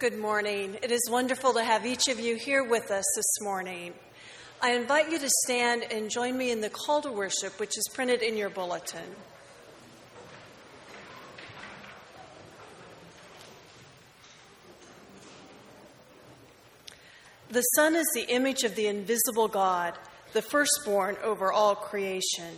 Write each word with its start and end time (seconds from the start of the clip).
Good 0.00 0.18
morning. 0.18 0.78
It 0.82 0.92
is 0.92 1.10
wonderful 1.10 1.52
to 1.52 1.62
have 1.62 1.84
each 1.84 2.08
of 2.08 2.18
you 2.18 2.34
here 2.34 2.64
with 2.64 2.90
us 2.90 3.04
this 3.14 3.42
morning. 3.42 3.92
I 4.62 4.72
invite 4.72 5.10
you 5.10 5.18
to 5.18 5.28
stand 5.44 5.82
and 5.92 6.08
join 6.08 6.38
me 6.38 6.50
in 6.50 6.62
the 6.62 6.70
call 6.70 7.02
to 7.02 7.12
worship, 7.12 7.60
which 7.60 7.76
is 7.76 7.86
printed 7.92 8.22
in 8.22 8.34
your 8.34 8.48
bulletin. 8.48 9.04
The 17.50 17.60
Son 17.60 17.94
is 17.94 18.06
the 18.14 18.26
image 18.32 18.62
of 18.62 18.76
the 18.76 18.86
invisible 18.86 19.48
God, 19.48 19.98
the 20.32 20.40
firstborn 20.40 21.18
over 21.22 21.52
all 21.52 21.74
creation. 21.74 22.54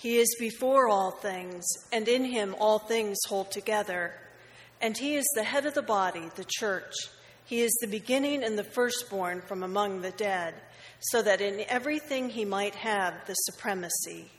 He 0.00 0.16
is 0.16 0.34
before 0.38 0.88
all 0.88 1.10
things, 1.10 1.66
and 1.92 2.08
in 2.08 2.24
him 2.24 2.56
all 2.58 2.78
things 2.78 3.18
hold 3.28 3.50
together. 3.50 4.14
And 4.80 4.96
he 4.96 5.16
is 5.16 5.26
the 5.34 5.44
head 5.44 5.66
of 5.66 5.74
the 5.74 5.82
body, 5.82 6.30
the 6.36 6.46
church. 6.48 6.94
He 7.44 7.60
is 7.60 7.70
the 7.82 7.86
beginning 7.86 8.42
and 8.42 8.58
the 8.58 8.64
firstborn 8.64 9.42
from 9.42 9.62
among 9.62 10.00
the 10.00 10.12
dead, 10.12 10.54
so 11.00 11.20
that 11.20 11.42
in 11.42 11.66
everything 11.68 12.30
he 12.30 12.46
might 12.46 12.76
have 12.76 13.12
the 13.26 13.34
supremacy. 13.34 14.30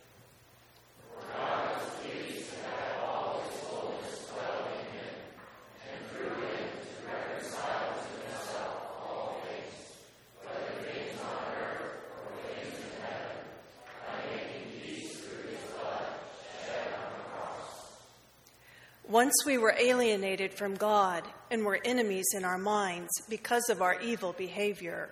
Once 19.32 19.46
we 19.46 19.58
were 19.58 19.74
alienated 19.80 20.54
from 20.54 20.76
God 20.76 21.24
and 21.52 21.64
were 21.64 21.80
enemies 21.86 22.26
in 22.36 22.44
our 22.44 22.58
minds 22.58 23.10
because 23.30 23.70
of 23.70 23.82
our 23.82 23.98
evil 24.02 24.34
behavior. 24.34 25.10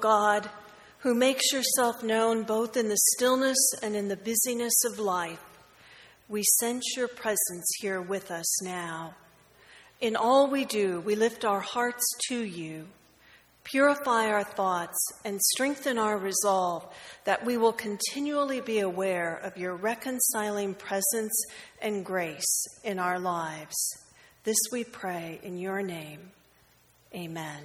God, 0.00 0.48
who 1.00 1.14
makes 1.14 1.52
yourself 1.52 2.02
known 2.02 2.42
both 2.42 2.76
in 2.76 2.88
the 2.88 2.98
stillness 3.14 3.58
and 3.82 3.94
in 3.94 4.08
the 4.08 4.16
busyness 4.16 4.84
of 4.84 4.98
life, 4.98 5.40
we 6.28 6.42
sense 6.60 6.84
your 6.96 7.08
presence 7.08 7.66
here 7.80 8.00
with 8.00 8.30
us 8.30 8.62
now. 8.62 9.14
In 10.00 10.16
all 10.16 10.50
we 10.50 10.64
do, 10.64 11.00
we 11.00 11.16
lift 11.16 11.44
our 11.44 11.60
hearts 11.60 12.04
to 12.28 12.38
you. 12.42 12.86
Purify 13.64 14.28
our 14.28 14.44
thoughts 14.44 14.98
and 15.24 15.40
strengthen 15.40 15.98
our 15.98 16.16
resolve 16.16 16.86
that 17.24 17.44
we 17.44 17.56
will 17.56 17.72
continually 17.72 18.60
be 18.60 18.78
aware 18.80 19.36
of 19.36 19.58
your 19.58 19.76
reconciling 19.76 20.74
presence 20.74 21.44
and 21.82 22.04
grace 22.04 22.66
in 22.82 22.98
our 22.98 23.18
lives. 23.18 23.76
This 24.44 24.58
we 24.72 24.84
pray 24.84 25.38
in 25.42 25.58
your 25.58 25.82
name. 25.82 26.30
Amen. 27.14 27.62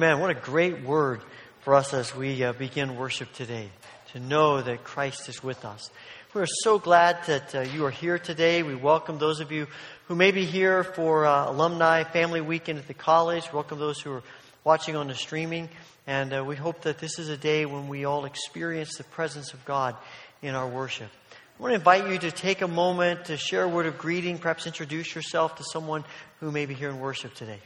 Amen. 0.00 0.18
What 0.18 0.30
a 0.30 0.34
great 0.34 0.80
word 0.80 1.20
for 1.60 1.74
us 1.74 1.92
as 1.92 2.16
we 2.16 2.42
uh, 2.42 2.54
begin 2.54 2.96
worship 2.96 3.30
today 3.34 3.68
to 4.12 4.18
know 4.18 4.62
that 4.62 4.82
Christ 4.82 5.28
is 5.28 5.44
with 5.44 5.62
us. 5.62 5.90
We're 6.32 6.46
so 6.46 6.78
glad 6.78 7.18
that 7.26 7.54
uh, 7.54 7.60
you 7.60 7.84
are 7.84 7.90
here 7.90 8.18
today. 8.18 8.62
We 8.62 8.74
welcome 8.74 9.18
those 9.18 9.40
of 9.40 9.52
you 9.52 9.66
who 10.08 10.14
may 10.14 10.30
be 10.30 10.46
here 10.46 10.84
for 10.84 11.26
uh, 11.26 11.50
alumni 11.50 12.04
family 12.04 12.40
weekend 12.40 12.78
at 12.78 12.88
the 12.88 12.94
college. 12.94 13.52
Welcome 13.52 13.78
those 13.78 14.00
who 14.00 14.12
are 14.12 14.22
watching 14.64 14.96
on 14.96 15.08
the 15.08 15.14
streaming. 15.14 15.68
And 16.06 16.32
uh, 16.32 16.44
we 16.46 16.56
hope 16.56 16.80
that 16.84 16.96
this 16.96 17.18
is 17.18 17.28
a 17.28 17.36
day 17.36 17.66
when 17.66 17.86
we 17.86 18.06
all 18.06 18.24
experience 18.24 18.96
the 18.96 19.04
presence 19.04 19.52
of 19.52 19.62
God 19.66 19.96
in 20.40 20.54
our 20.54 20.66
worship. 20.66 21.10
I 21.58 21.62
want 21.62 21.72
to 21.72 21.78
invite 21.78 22.10
you 22.10 22.16
to 22.20 22.30
take 22.30 22.62
a 22.62 22.68
moment 22.68 23.26
to 23.26 23.36
share 23.36 23.64
a 23.64 23.68
word 23.68 23.84
of 23.84 23.98
greeting, 23.98 24.38
perhaps 24.38 24.66
introduce 24.66 25.14
yourself 25.14 25.56
to 25.56 25.62
someone 25.62 26.04
who 26.38 26.50
may 26.50 26.64
be 26.64 26.72
here 26.72 26.88
in 26.88 27.00
worship 27.00 27.34
today. 27.34 27.60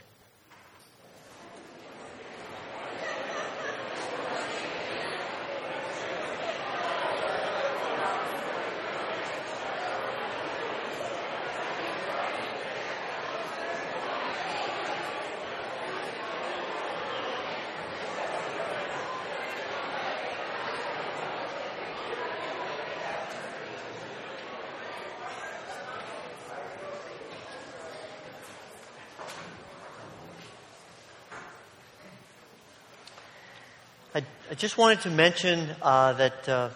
I, 34.55 34.57
just 34.57 34.77
wanted 34.77 35.01
to 35.01 35.09
mention 35.09 35.67
uh, 35.81 36.13
that 36.13 36.47
uh, 36.47 36.69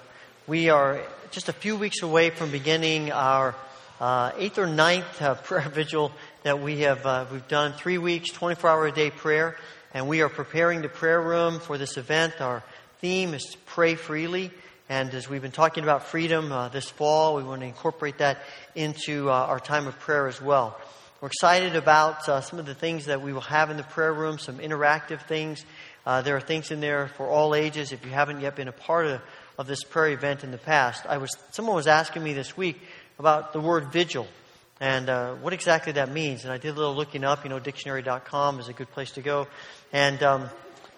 we 0.47 0.67
are 0.67 0.99
just 1.31 1.47
a 1.47 1.53
few 1.53 1.77
weeks 1.77 2.01
away 2.01 2.29
from 2.29 2.51
beginning 2.51 3.13
our 3.13 3.55
uh, 4.01 4.33
eighth 4.37 4.57
or 4.57 4.67
ninth 4.67 5.21
uh, 5.21 5.35
prayer 5.45 5.69
vigil 5.69 6.11
that 6.43 6.59
we 6.59 6.81
have 6.81 7.05
uh, 7.05 7.25
we've 7.31 7.47
done 7.47 7.71
three 7.71 7.97
weeks, 7.97 8.31
24 8.31 8.69
hour 8.69 8.87
a 8.87 8.91
day 8.91 9.09
prayer, 9.09 9.55
and 9.93 10.09
we 10.09 10.21
are 10.21 10.27
preparing 10.27 10.81
the 10.81 10.89
prayer 10.89 11.21
room 11.21 11.61
for 11.61 11.77
this 11.77 11.95
event. 11.95 12.41
Our 12.41 12.65
theme 12.99 13.33
is 13.33 13.43
to 13.43 13.57
pray 13.59 13.95
freely. 13.95 14.51
And 14.89 15.13
as 15.13 15.29
we've 15.29 15.41
been 15.41 15.51
talking 15.51 15.85
about 15.85 16.03
freedom 16.03 16.51
uh, 16.51 16.67
this 16.67 16.89
fall, 16.89 17.37
we 17.37 17.43
want 17.43 17.61
to 17.61 17.67
incorporate 17.67 18.17
that 18.17 18.39
into 18.75 19.29
our 19.29 19.61
time 19.61 19.87
of 19.87 19.97
prayer 19.99 20.27
as 20.27 20.41
well. 20.41 20.77
We're 21.21 21.27
excited 21.27 21.77
about 21.77 22.25
some 22.43 22.59
of 22.59 22.65
the 22.65 22.75
things 22.75 23.05
that 23.05 23.21
we 23.21 23.31
will 23.31 23.39
have 23.41 23.71
in 23.71 23.77
the 23.77 23.83
prayer 23.83 24.11
room, 24.11 24.37
some 24.37 24.57
interactive 24.57 25.21
things 25.27 25.63
uh, 26.09 26.23
there 26.23 26.35
are 26.35 26.41
things 26.41 26.71
in 26.71 26.79
there 26.79 27.07
for 27.07 27.27
all 27.27 27.53
ages. 27.53 27.91
If 27.91 28.03
you 28.03 28.09
haven't 28.09 28.41
yet 28.41 28.55
been 28.55 28.67
a 28.67 28.71
part 28.71 29.05
of, 29.05 29.21
of 29.59 29.67
this 29.67 29.83
prayer 29.83 30.11
event 30.11 30.43
in 30.43 30.49
the 30.49 30.57
past, 30.57 31.05
I 31.05 31.19
was 31.19 31.29
someone 31.51 31.75
was 31.75 31.85
asking 31.85 32.23
me 32.23 32.33
this 32.33 32.57
week 32.57 32.81
about 33.19 33.53
the 33.53 33.59
word 33.59 33.91
vigil 33.91 34.25
and 34.79 35.07
uh, 35.07 35.35
what 35.35 35.53
exactly 35.53 35.93
that 35.93 36.11
means. 36.11 36.45
And 36.45 36.51
I 36.51 36.57
did 36.57 36.69
a 36.69 36.73
little 36.73 36.95
looking 36.95 37.23
up. 37.23 37.43
You 37.43 37.51
know, 37.51 37.59
dictionary.com 37.59 38.59
is 38.59 38.69
a 38.69 38.73
good 38.73 38.89
place 38.89 39.11
to 39.11 39.21
go, 39.21 39.45
and 39.93 40.23
um, 40.23 40.49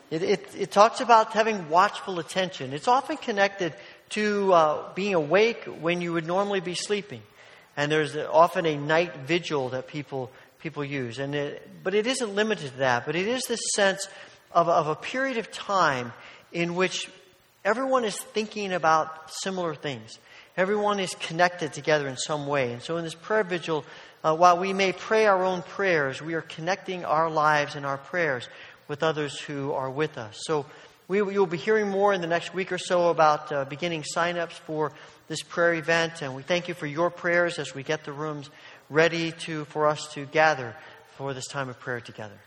it, 0.09 0.23
it, 0.23 0.47
it, 0.57 0.71
talks 0.71 1.01
about 1.01 1.33
having 1.33 1.67
watchful 1.67 2.19
attention. 2.19 2.71
It's 2.71 2.87
often 2.87 3.17
connected 3.17 3.73
to 4.11 4.53
uh, 4.53 4.93
being 4.93 5.13
awake 5.13 5.65
when 5.65 5.99
you 5.99 6.13
would 6.13 6.25
normally 6.25 6.61
be 6.61 6.75
sleeping, 6.75 7.21
and 7.75 7.91
there's 7.91 8.15
often 8.15 8.65
a 8.65 8.77
night 8.77 9.13
vigil 9.27 9.67
that 9.69 9.87
people 9.87 10.31
people 10.59 10.85
use. 10.85 11.19
And 11.19 11.35
it, 11.35 11.69
but 11.83 11.93
it 11.93 12.07
isn't 12.07 12.33
limited 12.33 12.71
to 12.71 12.77
that. 12.77 13.05
But 13.05 13.17
it 13.17 13.27
is 13.27 13.43
this 13.49 13.59
sense 13.75 14.07
of, 14.53 14.69
of 14.69 14.87
a 14.87 14.95
period 14.95 15.37
of 15.37 15.51
time 15.51 16.13
in 16.51 16.75
which 16.75 17.09
everyone 17.63 18.03
is 18.03 18.17
thinking 18.17 18.73
about 18.73 19.31
similar 19.31 19.75
things. 19.75 20.17
Everyone 20.57 20.99
is 20.99 21.15
connected 21.15 21.73
together 21.73 22.07
in 22.07 22.17
some 22.17 22.47
way. 22.47 22.73
And 22.73 22.81
so 22.81 22.97
in 22.97 23.03
this 23.03 23.15
prayer 23.15 23.43
vigil, 23.43 23.85
uh, 24.23 24.35
while 24.35 24.59
we 24.59 24.73
may 24.73 24.91
pray 24.91 25.25
our 25.25 25.43
own 25.43 25.61
prayers, 25.61 26.21
we 26.21 26.33
are 26.33 26.41
connecting 26.41 27.05
our 27.05 27.29
lives 27.29 27.75
and 27.75 27.85
our 27.85 27.97
prayers 27.97 28.47
with 28.87 29.01
others 29.01 29.39
who 29.39 29.71
are 29.71 29.89
with 29.89 30.17
us. 30.17 30.41
So 30.45 30.65
we, 31.07 31.17
you'll 31.17 31.45
be 31.45 31.57
hearing 31.57 31.87
more 31.87 32.13
in 32.13 32.21
the 32.21 32.27
next 32.27 32.53
week 32.53 32.71
or 32.71 32.77
so 32.77 33.09
about 33.09 33.51
uh, 33.51 33.65
beginning 33.65 34.03
signups 34.03 34.51
for 34.51 34.91
this 35.27 35.41
prayer 35.41 35.73
event. 35.73 36.21
And 36.21 36.35
we 36.35 36.43
thank 36.43 36.67
you 36.67 36.73
for 36.73 36.85
your 36.85 37.09
prayers 37.09 37.57
as 37.57 37.73
we 37.73 37.83
get 37.83 38.03
the 38.03 38.11
rooms 38.11 38.49
ready 38.89 39.31
to, 39.31 39.65
for 39.65 39.87
us 39.87 40.13
to 40.13 40.25
gather 40.25 40.75
for 41.15 41.33
this 41.33 41.47
time 41.47 41.69
of 41.69 41.79
prayer 41.79 42.01
together. 42.01 42.37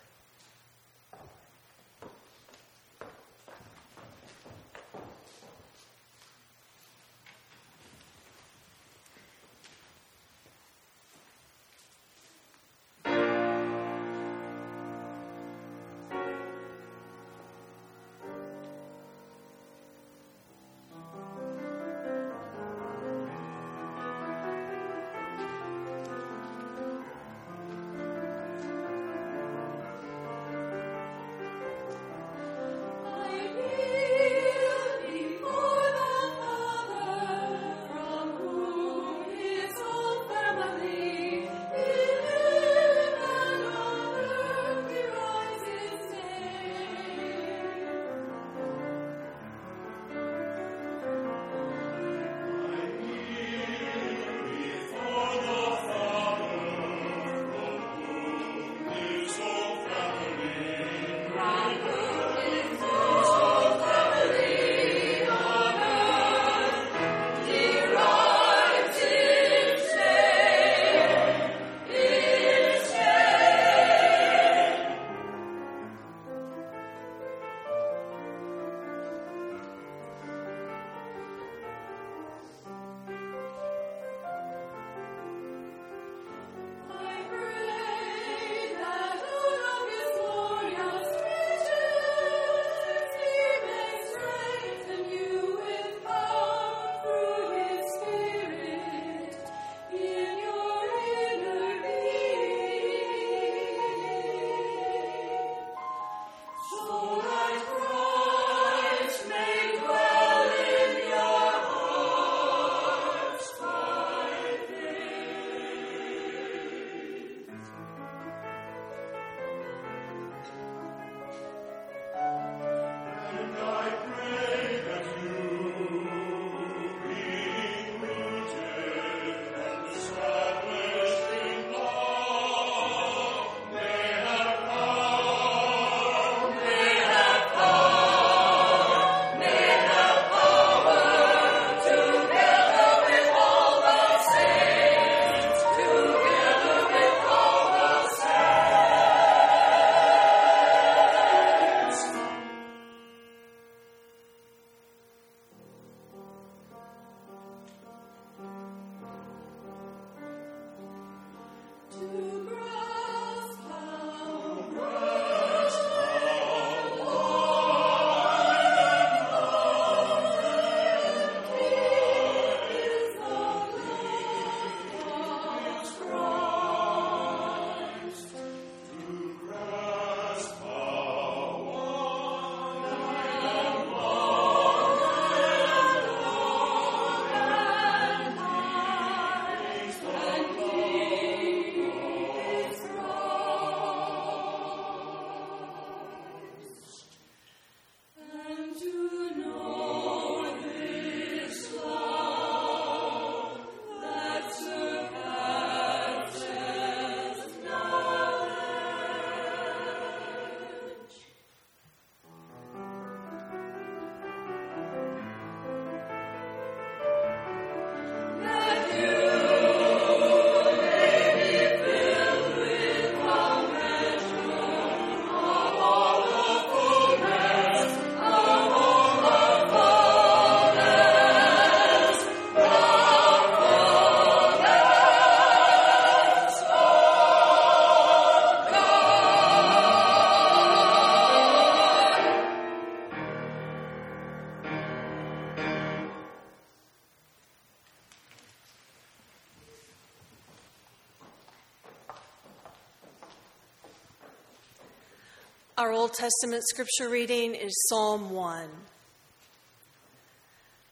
Our 255.76 255.90
Old 255.90 256.14
Testament 256.14 256.62
scripture 256.68 257.08
reading 257.08 257.56
is 257.56 257.74
Psalm 257.88 258.30
1. 258.30 258.68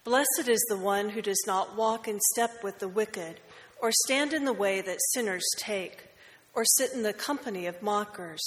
Blessed 0.03 0.49
is 0.49 0.61
the 0.69 0.77
one 0.77 1.11
who 1.11 1.23
does 1.23 1.41
not 1.47 1.77
walk 1.77 2.09
in 2.09 2.19
step 2.33 2.65
with 2.65 2.81
the 2.81 2.89
wicked, 2.89 3.39
or 3.81 3.93
stand 3.93 4.33
in 4.33 4.45
the 4.45 4.53
way 4.53 4.81
that 4.81 4.99
sinners 5.13 5.49
take, 5.57 6.09
or 6.53 6.65
sit 6.65 6.93
in 6.95 7.05
the 7.05 7.13
company 7.13 7.67
of 7.67 7.81
mockers, 7.81 8.43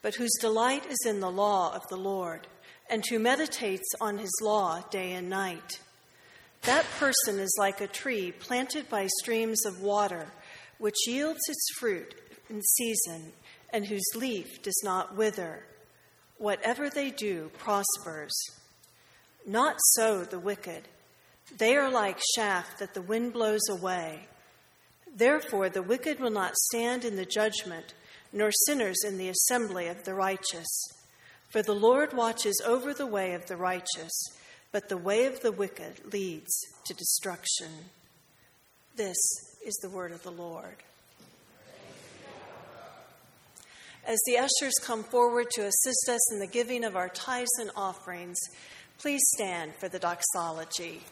but 0.00 0.14
whose 0.14 0.32
delight 0.40 0.86
is 0.86 1.04
in 1.06 1.20
the 1.20 1.30
law 1.30 1.74
of 1.74 1.86
the 1.90 1.98
Lord, 1.98 2.46
and 2.88 3.04
who 3.06 3.18
meditates 3.18 3.88
on 4.00 4.16
his 4.16 4.32
law 4.40 4.80
day 4.90 5.12
and 5.12 5.28
night. 5.28 5.80
That 6.62 6.86
person 6.98 7.38
is 7.38 7.54
like 7.58 7.82
a 7.82 7.86
tree 7.86 8.32
planted 8.32 8.88
by 8.88 9.06
streams 9.20 9.66
of 9.66 9.82
water, 9.82 10.28
which 10.78 11.06
yields 11.06 11.40
its 11.46 11.68
fruit 11.78 12.14
in 12.48 12.62
season 12.62 13.34
and 13.70 13.86
whose 13.86 14.14
leaf 14.14 14.62
does 14.62 14.80
not 14.84 15.16
wither. 15.16 15.64
Whatever 16.38 16.88
they 16.88 17.10
do 17.10 17.50
prospers. 17.58 18.34
Not 19.46 19.76
so 19.94 20.24
the 20.24 20.38
wicked. 20.38 20.88
They 21.56 21.76
are 21.76 21.90
like 21.90 22.20
chaff 22.34 22.78
that 22.78 22.94
the 22.94 23.02
wind 23.02 23.32
blows 23.32 23.68
away. 23.68 24.28
Therefore, 25.14 25.68
the 25.68 25.82
wicked 25.82 26.20
will 26.20 26.30
not 26.30 26.56
stand 26.56 27.04
in 27.04 27.16
the 27.16 27.24
judgment, 27.24 27.94
nor 28.32 28.50
sinners 28.52 29.02
in 29.04 29.18
the 29.18 29.30
assembly 29.30 29.88
of 29.88 30.04
the 30.04 30.14
righteous. 30.14 30.68
For 31.50 31.62
the 31.62 31.74
Lord 31.74 32.12
watches 32.12 32.60
over 32.66 32.92
the 32.92 33.06
way 33.06 33.32
of 33.32 33.46
the 33.46 33.56
righteous, 33.56 34.12
but 34.70 34.88
the 34.88 34.98
way 34.98 35.24
of 35.24 35.40
the 35.40 35.52
wicked 35.52 36.12
leads 36.12 36.52
to 36.84 36.94
destruction. 36.94 37.70
This 38.96 39.16
is 39.64 39.74
the 39.76 39.88
word 39.88 40.12
of 40.12 40.22
the 40.22 40.30
Lord. 40.30 40.76
As 44.08 44.18
the 44.24 44.38
ushers 44.38 44.72
come 44.80 45.04
forward 45.04 45.50
to 45.50 45.66
assist 45.66 46.08
us 46.08 46.32
in 46.32 46.38
the 46.38 46.46
giving 46.46 46.82
of 46.82 46.96
our 46.96 47.10
tithes 47.10 47.50
and 47.60 47.70
offerings, 47.76 48.38
please 48.96 49.20
stand 49.34 49.74
for 49.74 49.90
the 49.90 49.98
doxology. 49.98 51.02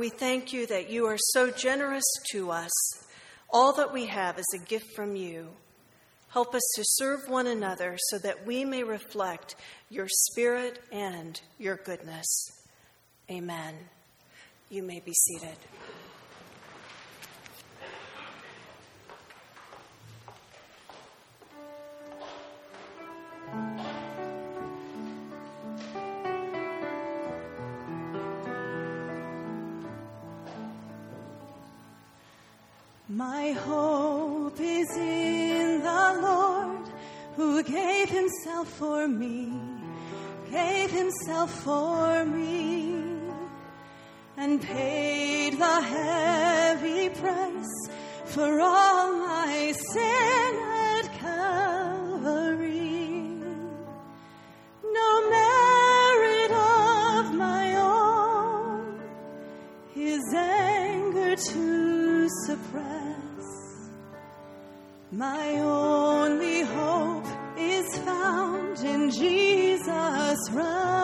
We 0.00 0.08
thank 0.08 0.54
you 0.54 0.66
that 0.66 0.88
you 0.88 1.04
are 1.04 1.18
so 1.18 1.50
generous 1.50 2.04
to 2.30 2.50
us. 2.50 2.70
All 3.50 3.74
that 3.74 3.92
we 3.92 4.06
have 4.06 4.38
is 4.38 4.46
a 4.54 4.64
gift 4.64 4.86
from 4.96 5.14
you. 5.14 5.48
Help 6.30 6.54
us 6.54 6.62
to 6.76 6.82
serve 6.84 7.28
one 7.28 7.46
another 7.46 7.98
so 8.08 8.16
that 8.18 8.46
we 8.46 8.64
may 8.64 8.82
reflect 8.82 9.56
your 9.90 10.06
spirit 10.08 10.78
and 10.90 11.38
your 11.58 11.76
goodness. 11.76 12.26
Amen. 13.30 13.74
You 14.70 14.82
may 14.82 15.00
be 15.00 15.12
seated. 15.12 15.58
My 33.20 33.52
hope 33.52 34.58
is 34.58 34.96
in 34.96 35.82
the 35.82 36.20
Lord 36.22 36.88
who 37.36 37.62
gave 37.62 38.08
himself 38.08 38.66
for 38.66 39.06
me, 39.06 39.52
gave 40.50 40.90
himself 40.90 41.50
for 41.62 42.24
me, 42.24 42.94
and 44.38 44.62
paid 44.62 45.58
the 45.58 45.80
heavy 45.82 47.10
price 47.10 47.90
for 48.24 48.58
all 48.58 49.12
my 49.12 49.74
sin 49.92 50.39
My 65.20 65.60
only 65.60 66.62
hope 66.62 67.26
is 67.58 67.98
found 67.98 68.78
in 68.80 69.10
Jesus' 69.10 70.50
righteousness. 70.50 71.02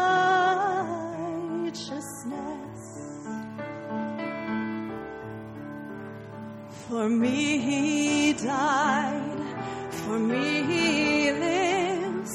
For 6.89 7.11
me 7.11 7.59
he 7.59 8.33
died, 8.33 9.45
for 9.91 10.19
me 10.19 10.63
he 10.63 11.33
lives, 11.33 12.33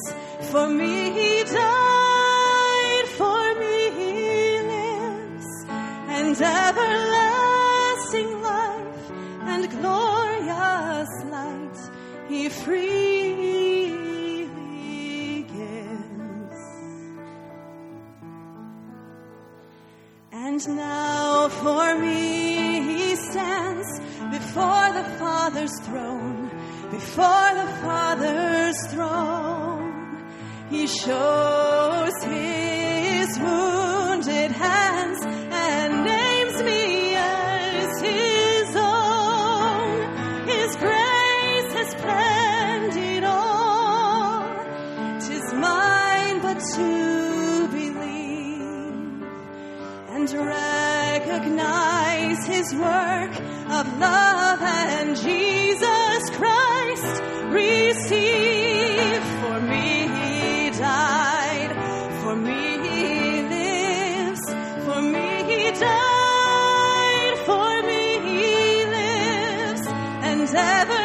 for 0.51 0.69
me 0.69 1.00
And 20.61 20.67
now 20.75 21.49
for 21.49 21.97
me 21.99 22.81
he 22.81 23.15
stands 23.15 23.99
before 24.29 24.93
the 24.93 25.05
Father's 25.17 25.79
throne, 25.81 26.49
before 26.91 27.55
the 27.55 27.67
Father's 27.81 28.87
throne. 28.91 30.31
He 30.69 30.87
shows 30.87 32.13
his 32.23 33.39
wounded 33.39 33.90
his 52.61 52.75
work 52.75 53.33
of 53.77 53.85
love 53.97 54.61
and 54.61 55.15
Jesus 55.15 56.21
Christ 56.39 57.15
receive 57.49 59.23
for 59.41 59.59
me 59.61 59.87
he 60.15 60.69
died 60.69 61.71
for 62.21 62.35
me 62.35 62.61
he 62.85 63.41
lives 63.55 64.43
for 64.85 65.01
me 65.01 65.29
he 65.51 65.71
died 65.71 67.37
for 67.47 67.81
me 67.89 68.03
he 68.29 68.85
lives 68.97 69.87
and 70.29 70.41
everlasting 70.41 71.00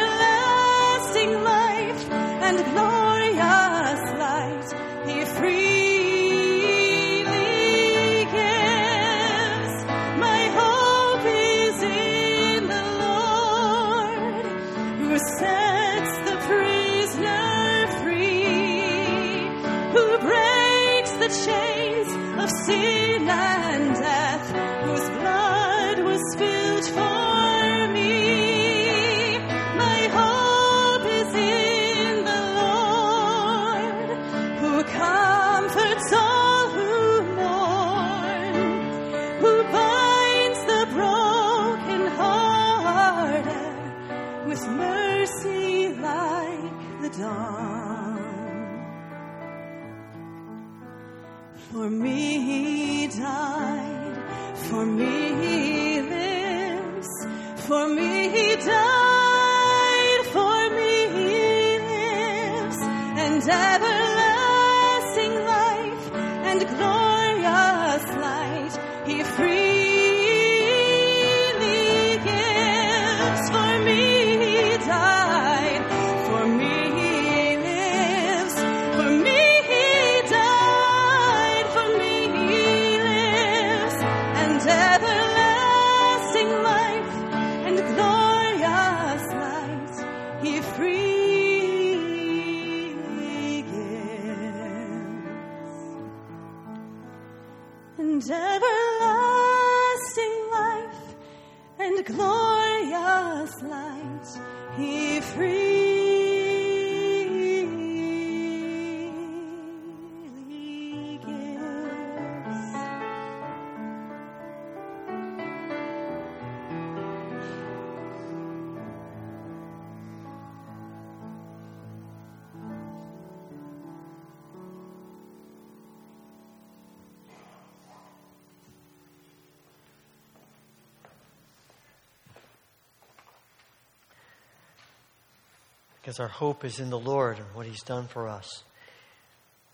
Because 136.07 136.21
our 136.21 136.29
hope 136.29 136.63
is 136.63 136.79
in 136.79 136.89
the 136.89 136.97
Lord 136.97 137.35
and 137.35 137.45
what 137.53 137.65
He's 137.65 137.83
done 137.83 138.07
for 138.07 138.29
us. 138.29 138.63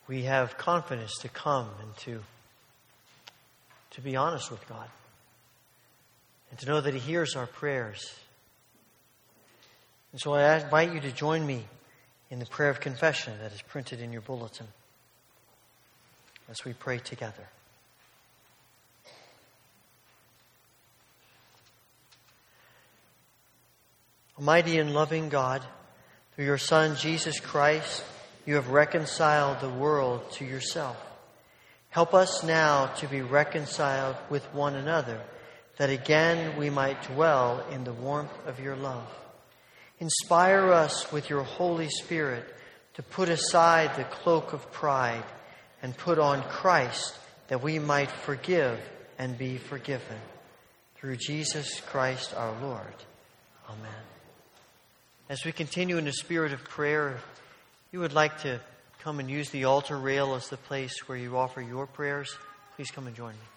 We 0.07 0.23
have 0.23 0.57
confidence 0.57 1.13
to 1.19 1.29
come 1.29 1.69
and 1.79 1.95
to, 1.97 2.23
to 3.91 4.01
be 4.01 4.15
honest 4.15 4.49
with 4.49 4.67
God. 4.67 4.89
And 6.49 6.57
to 6.57 6.65
know 6.65 6.81
that 6.81 6.91
He 6.91 6.99
hears 6.99 7.35
our 7.35 7.45
prayers. 7.45 8.15
And 10.11 10.19
so 10.19 10.33
I 10.33 10.57
invite 10.57 10.91
you 10.95 11.01
to 11.01 11.11
join 11.11 11.45
me 11.45 11.65
in 12.31 12.39
the 12.39 12.47
prayer 12.47 12.71
of 12.71 12.79
confession 12.79 13.33
that 13.39 13.53
is 13.53 13.61
printed 13.61 14.01
in 14.01 14.11
your 14.11 14.23
bulletin 14.23 14.65
as 16.49 16.65
we 16.65 16.73
pray 16.73 16.97
together. 16.97 17.47
Almighty 24.39 24.79
and 24.79 24.95
loving 24.95 25.29
God, 25.29 25.61
through 26.35 26.45
your 26.45 26.57
Son, 26.57 26.95
Jesus 26.95 27.39
Christ, 27.39 28.03
you 28.45 28.55
have 28.55 28.69
reconciled 28.69 29.59
the 29.59 29.69
world 29.69 30.31
to 30.33 30.45
yourself. 30.45 30.97
Help 31.89 32.13
us 32.13 32.43
now 32.43 32.87
to 32.87 33.07
be 33.07 33.21
reconciled 33.21 34.15
with 34.29 34.43
one 34.53 34.75
another, 34.75 35.21
that 35.77 35.89
again 35.89 36.57
we 36.57 36.69
might 36.69 37.03
dwell 37.03 37.63
in 37.71 37.83
the 37.83 37.93
warmth 37.93 38.33
of 38.47 38.59
your 38.59 38.75
love. 38.75 39.07
Inspire 39.99 40.71
us 40.71 41.11
with 41.11 41.29
your 41.29 41.43
Holy 41.43 41.89
Spirit 41.89 42.43
to 42.95 43.03
put 43.03 43.29
aside 43.29 43.95
the 43.95 44.03
cloak 44.03 44.53
of 44.53 44.71
pride 44.71 45.23
and 45.81 45.95
put 45.95 46.17
on 46.17 46.41
Christ, 46.43 47.15
that 47.47 47.61
we 47.61 47.77
might 47.77 48.11
forgive 48.11 48.79
and 49.19 49.37
be 49.37 49.57
forgiven. 49.57 50.17
Through 50.95 51.17
Jesus 51.17 51.79
Christ 51.81 52.33
our 52.35 52.59
Lord. 52.61 52.95
Amen. 53.69 54.12
As 55.29 55.45
we 55.45 55.53
continue 55.53 55.97
in 55.97 56.03
the 56.03 56.11
spirit 56.11 56.51
of 56.51 56.63
prayer, 56.65 57.17
you 57.93 57.99
would 57.99 58.11
like 58.11 58.41
to 58.41 58.59
come 58.99 59.21
and 59.21 59.29
use 59.29 59.49
the 59.51 59.63
altar 59.63 59.97
rail 59.97 60.35
as 60.35 60.49
the 60.49 60.57
place 60.57 61.07
where 61.07 61.17
you 61.17 61.37
offer 61.37 61.61
your 61.61 61.87
prayers, 61.87 62.35
please 62.75 62.91
come 62.91 63.07
and 63.07 63.15
join 63.15 63.31
me. 63.31 63.52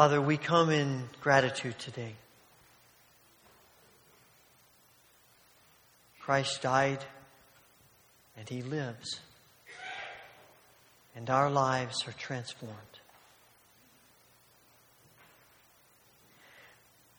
Father, 0.00 0.22
we 0.22 0.38
come 0.38 0.70
in 0.70 1.10
gratitude 1.20 1.78
today. 1.78 2.14
Christ 6.20 6.62
died 6.62 7.04
and 8.34 8.48
he 8.48 8.62
lives, 8.62 9.20
and 11.14 11.28
our 11.28 11.50
lives 11.50 12.08
are 12.08 12.12
transformed. 12.12 12.74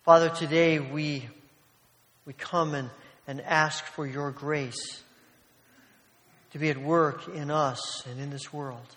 Father, 0.04 0.30
today 0.30 0.80
we, 0.80 1.30
we 2.26 2.34
come 2.34 2.74
and, 2.74 2.89
and 3.28 3.41
ask 3.41 3.86
for 3.86 4.08
your 4.08 4.32
grace 4.32 5.04
to 6.54 6.58
be 6.58 6.72
at 6.72 6.82
work 6.82 7.28
in 7.28 7.52
us 7.52 8.04
and 8.08 8.20
in 8.20 8.32
this 8.32 8.52
world. 8.52 8.96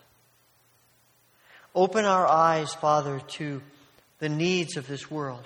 Open 1.75 2.07
our 2.07 2.27
eyes, 2.27 2.73
Father, 2.73 3.21
to 3.33 3.61
the 4.25 4.31
needs 4.31 4.79
of 4.79 4.87
this 4.87 5.11
world. 5.11 5.45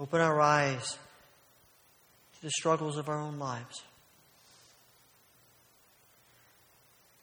Open 0.00 0.20
our 0.20 0.40
eyes 0.40 0.98
to 2.34 2.42
the 2.42 2.50
struggles 2.50 2.96
of 2.96 3.08
our 3.08 3.20
own 3.20 3.38
lives. 3.38 3.80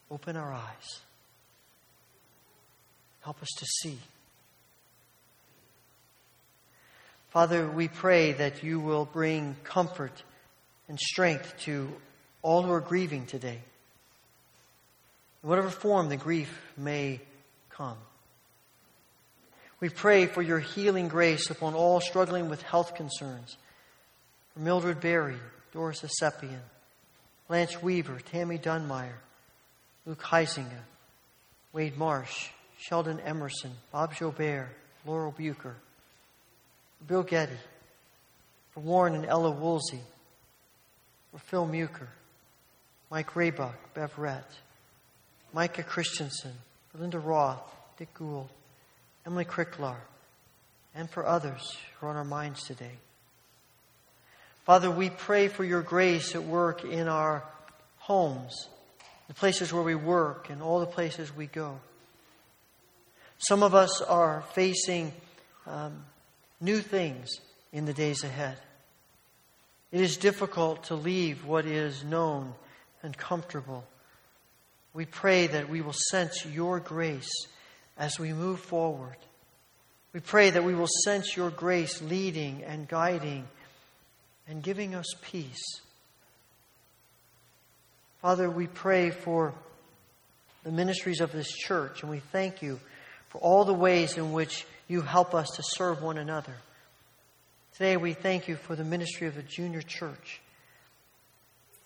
Open 0.10 0.38
our 0.38 0.54
eyes. 0.54 1.02
Help 3.20 3.42
us 3.42 3.50
to 3.58 3.66
see. 3.66 4.00
Father, 7.32 7.68
we 7.68 7.90
pray 7.90 8.32
that 8.32 8.64
you 8.64 8.80
will 8.80 9.04
bring 9.04 9.58
comfort 9.66 10.24
and 10.88 10.98
strength 10.98 11.56
to 11.66 11.92
all 12.42 12.64
who 12.64 12.72
are 12.72 12.80
grieving 12.80 13.26
today 13.26 13.60
in 15.44 15.50
whatever 15.50 15.70
form 15.70 16.08
the 16.08 16.16
grief 16.16 16.58
may 16.78 17.20
come. 17.70 17.98
We 19.80 19.90
pray 19.90 20.26
for 20.26 20.42
your 20.42 20.60
healing 20.60 21.08
grace 21.08 21.50
upon 21.50 21.74
all 21.74 22.02
struggling 22.02 22.50
with 22.50 22.62
health 22.62 22.96
concerns. 22.96 23.56
For 24.54 24.60
Mildred 24.60 25.00
Berry, 25.00 25.38
Doris 25.72 26.02
Esepian, 26.02 26.60
Blanche 27.48 27.82
Weaver, 27.82 28.20
Tammy 28.32 28.58
Dunmeyer, 28.58 29.16
Luke 30.06 30.22
Heisinger, 30.22 30.84
Wade 31.72 31.98
Marsh, 31.98 32.50
Sheldon 32.78 33.20
Emerson, 33.22 33.72
Bob 33.92 34.14
Jobert, 34.14 34.68
Laurel 35.06 35.34
Bucher, 35.38 35.76
Bill 37.08 37.24
Getty, 37.24 37.58
for 38.72 38.82
Warren 38.82 39.16
and 39.16 39.26
Ella 39.26 39.52
Woolsey, 39.52 40.02
for 41.32 41.40
Phil 41.40 41.68
Muker, 41.68 42.08
Mike 43.10 43.34
Raybuck, 43.34 43.76
Bev 43.94 44.16
Rett, 44.18 44.44
Micah 45.54 45.84
Christensen, 45.84 46.54
Linda 46.98 47.20
Roth, 47.20 47.76
Dick 47.98 48.14
Gould, 48.14 48.50
Emily 49.30 49.46
Cricklar, 49.46 49.98
and 50.96 51.08
for 51.08 51.24
others 51.24 51.78
who 52.00 52.08
are 52.08 52.10
on 52.10 52.16
our 52.16 52.24
minds 52.24 52.64
today. 52.64 52.98
Father, 54.66 54.90
we 54.90 55.12
pray 55.12 55.50
for 55.50 55.64
your 55.64 55.84
grace 55.84 56.34
at 56.34 56.44
work 56.44 56.84
in 56.84 57.08
our 57.08 57.44
homes, 58.00 58.70
the 59.28 59.36
places 59.36 59.72
where 59.72 59.84
we 59.84 59.94
work, 59.94 60.50
and 60.50 60.64
all 60.64 60.80
the 60.80 60.88
places 60.88 61.36
we 61.36 61.46
go. 61.46 61.80
Some 63.38 63.62
of 63.62 63.76
us 63.76 64.02
are 64.02 64.44
facing 64.54 65.14
um, 65.68 66.06
new 66.60 66.80
things 66.80 67.30
in 67.72 67.86
the 67.86 67.94
days 67.94 68.24
ahead. 68.24 68.58
It 69.92 70.02
is 70.02 70.18
difficult 70.18 70.86
to 70.86 70.96
leave 70.96 71.46
what 71.46 71.68
is 71.68 72.04
known 72.04 72.56
and 73.04 73.16
comfortable. 73.16 73.84
We 74.96 75.06
pray 75.06 75.46
that 75.46 75.70
we 75.70 75.82
will 75.82 75.94
sense 75.94 76.48
your 76.48 76.80
grace 76.80 77.30
as 78.00 78.18
we 78.18 78.34
move 78.34 78.62
forward. 78.62 79.18
We 80.14 80.22
pray 80.22 80.50
that 80.50 80.64
we 80.64 80.74
will 80.74 80.88
sense 81.04 81.38
your 81.38 81.52
grace 81.52 82.02
leading 82.02 82.64
and 82.64 82.88
guiding 82.88 83.46
and 84.48 84.64
giving 84.64 84.96
us 84.96 85.06
peace. 85.22 85.82
Father, 88.22 88.50
we 88.50 88.66
pray 88.66 89.12
for 89.12 89.54
the 90.64 90.72
ministries 90.72 91.22
of 91.22 91.32
this 91.32 91.52
church, 91.52 92.02
and 92.02 92.10
we 92.10 92.20
thank 92.20 92.62
you 92.62 92.80
for 93.28 93.38
all 93.38 93.66
the 93.66 93.74
ways 93.74 94.18
in 94.18 94.32
which 94.32 94.66
you 94.88 95.02
help 95.02 95.36
us 95.36 95.50
to 95.52 95.64
serve 95.64 96.02
one 96.02 96.18
another. 96.18 96.56
Today, 97.74 97.96
we 97.96 98.14
thank 98.14 98.48
you 98.48 98.56
for 98.56 98.76
the 98.76 98.84
ministry 98.84 99.28
of 99.28 99.36
the 99.36 99.44
junior 99.44 99.82
church, 99.82 100.42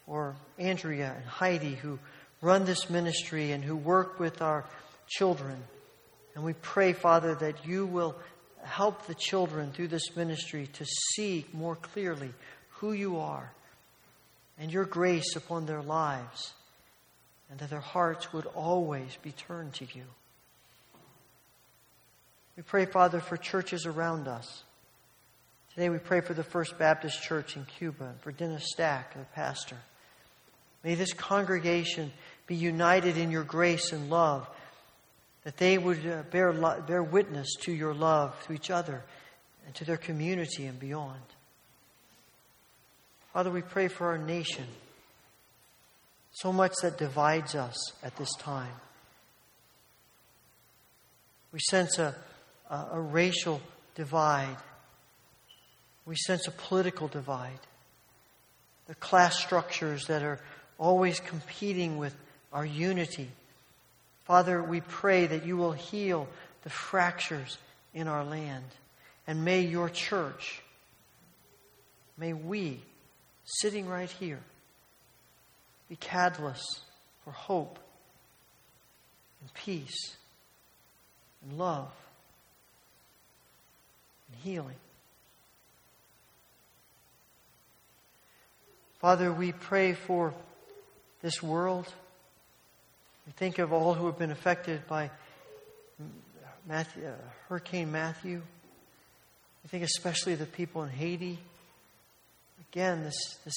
for 0.06 0.36
Andrea 0.58 1.13
and 1.15 1.26
Heidi, 1.26 1.76
who 1.76 1.99
run 2.41 2.65
this 2.65 2.89
ministry 2.89 3.52
and 3.52 3.63
who 3.63 3.76
work 3.76 4.19
with 4.19 4.41
our 4.41 4.65
children. 5.08 5.58
And 6.35 6.43
we 6.43 6.53
pray, 6.53 6.93
Father, 6.93 7.35
that 7.35 7.65
you 7.65 7.85
will 7.85 8.15
help 8.63 9.05
the 9.05 9.15
children 9.15 9.71
through 9.71 9.89
this 9.89 10.15
ministry 10.15 10.67
to 10.73 10.85
see 10.85 11.45
more 11.53 11.75
clearly 11.75 12.31
who 12.77 12.93
you 12.93 13.19
are 13.19 13.51
and 14.57 14.71
your 14.71 14.85
grace 14.85 15.35
upon 15.35 15.65
their 15.65 15.81
lives, 15.81 16.53
and 17.49 17.59
that 17.59 17.69
their 17.69 17.79
hearts 17.79 18.31
would 18.33 18.45
always 18.45 19.17
be 19.21 19.31
turned 19.31 19.73
to 19.73 19.85
you. 19.93 20.03
We 22.55 22.63
pray, 22.63 22.85
Father, 22.85 23.19
for 23.19 23.35
churches 23.35 23.85
around 23.85 24.27
us. 24.27 24.63
Today 25.73 25.89
we 25.89 25.97
pray 25.97 26.21
for 26.21 26.35
the 26.35 26.43
First 26.43 26.77
Baptist 26.77 27.23
Church 27.23 27.55
in 27.55 27.65
Cuba 27.65 28.05
and 28.05 28.21
for 28.21 28.31
Dennis 28.31 28.65
Stack, 28.67 29.15
the 29.15 29.25
pastor. 29.33 29.77
May 30.83 30.93
this 30.93 31.13
congregation 31.13 32.11
be 32.45 32.55
united 32.55 33.17
in 33.17 33.31
your 33.31 33.43
grace 33.43 33.91
and 33.91 34.09
love, 34.09 34.47
that 35.43 35.58
they 35.58 35.77
would 35.77 36.06
uh, 36.06 36.23
bear, 36.32 36.53
bear 36.88 37.03
witness 37.03 37.56
to 37.62 37.71
your 37.71 37.93
love 37.93 38.34
to 38.45 38.53
each 38.53 38.69
other 38.69 39.03
and 39.65 39.75
to 39.75 39.86
their 39.86 39.97
community 39.97 40.65
and 40.65 40.79
beyond. 40.79 41.21
Father, 43.34 43.49
we 43.49 43.62
pray 43.62 43.88
for 43.88 44.08
our 44.08 44.17
nation. 44.17 44.65
So 46.32 46.53
much 46.53 46.73
that 46.82 46.97
divides 46.97 47.56
us 47.56 47.75
at 48.03 48.15
this 48.15 48.34
time. 48.39 48.73
We 51.51 51.60
sense 51.60 51.99
a, 51.99 52.15
a, 52.69 52.88
a 52.93 52.99
racial 52.99 53.62
divide. 53.95 54.58
We 56.06 56.15
sense 56.15 56.47
a 56.47 56.51
political 56.51 57.08
divide. 57.08 57.60
The 58.88 58.95
class 58.95 59.39
structures 59.39 60.06
that 60.06 60.23
are 60.23 60.39
always 60.77 61.19
competing 61.19 61.97
with 61.97 62.15
our 62.51 62.65
unity. 62.65 63.29
Father, 64.25 64.63
we 64.63 64.81
pray 64.81 65.25
that 65.25 65.45
you 65.45 65.57
will 65.57 65.73
heal 65.73 66.27
the 66.63 66.69
fractures 66.69 67.57
in 67.93 68.07
our 68.07 68.23
land. 68.23 68.65
And 69.27 69.43
may 69.45 69.62
your 69.62 69.89
church, 69.89 70.62
may 72.17 72.33
we 72.33 72.81
sitting 73.45 73.88
right 73.88 74.09
here. 74.09 74.39
Be 75.89 75.95
catalysts 75.95 76.79
for 77.23 77.31
hope 77.31 77.79
and 79.41 79.53
peace 79.53 80.15
and 81.41 81.57
love 81.57 81.91
and 84.31 84.41
healing. 84.41 84.75
Father, 88.99 89.33
we 89.33 89.51
pray 89.51 89.93
for 89.93 90.33
this 91.21 91.43
world. 91.43 91.91
Think 93.31 93.57
of 93.57 93.71
all 93.71 93.93
who 93.93 94.05
have 94.07 94.19
been 94.19 94.31
affected 94.31 94.86
by 94.86 95.09
Matthew, 96.67 97.07
uh, 97.07 97.13
Hurricane 97.47 97.89
Matthew. 97.91 98.41
We 99.63 99.67
think 99.69 99.83
especially 99.83 100.36
the 100.36 100.45
people 100.45 100.83
in 100.83 100.89
Haiti. 100.89 101.39
Again, 102.71 103.03
this, 103.03 103.38
this 103.45 103.55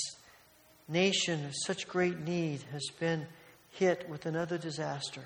nation 0.89 1.45
of 1.47 1.53
such 1.65 1.89
great 1.89 2.21
need 2.21 2.61
has 2.73 2.87
been 3.01 3.27
hit 3.73 4.09
with 4.09 4.25
another 4.25 4.57
disaster. 4.57 5.25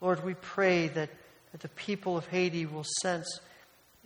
Lord, 0.00 0.24
we 0.24 0.34
pray 0.34 0.86
that, 0.88 1.10
that 1.52 1.60
the 1.60 1.68
people 1.68 2.16
of 2.16 2.26
Haiti 2.28 2.66
will 2.66 2.86
sense 3.02 3.40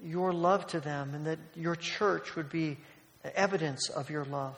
your 0.03 0.33
love 0.33 0.67
to 0.69 0.81
them 0.81 1.15
and 1.15 1.27
that 1.27 1.39
your 1.55 1.77
church 1.77 2.35
would 2.35 2.49
be 2.49 2.79
evidence 3.35 3.91
of 3.91 4.09
your 4.09 4.25
love. 4.25 4.57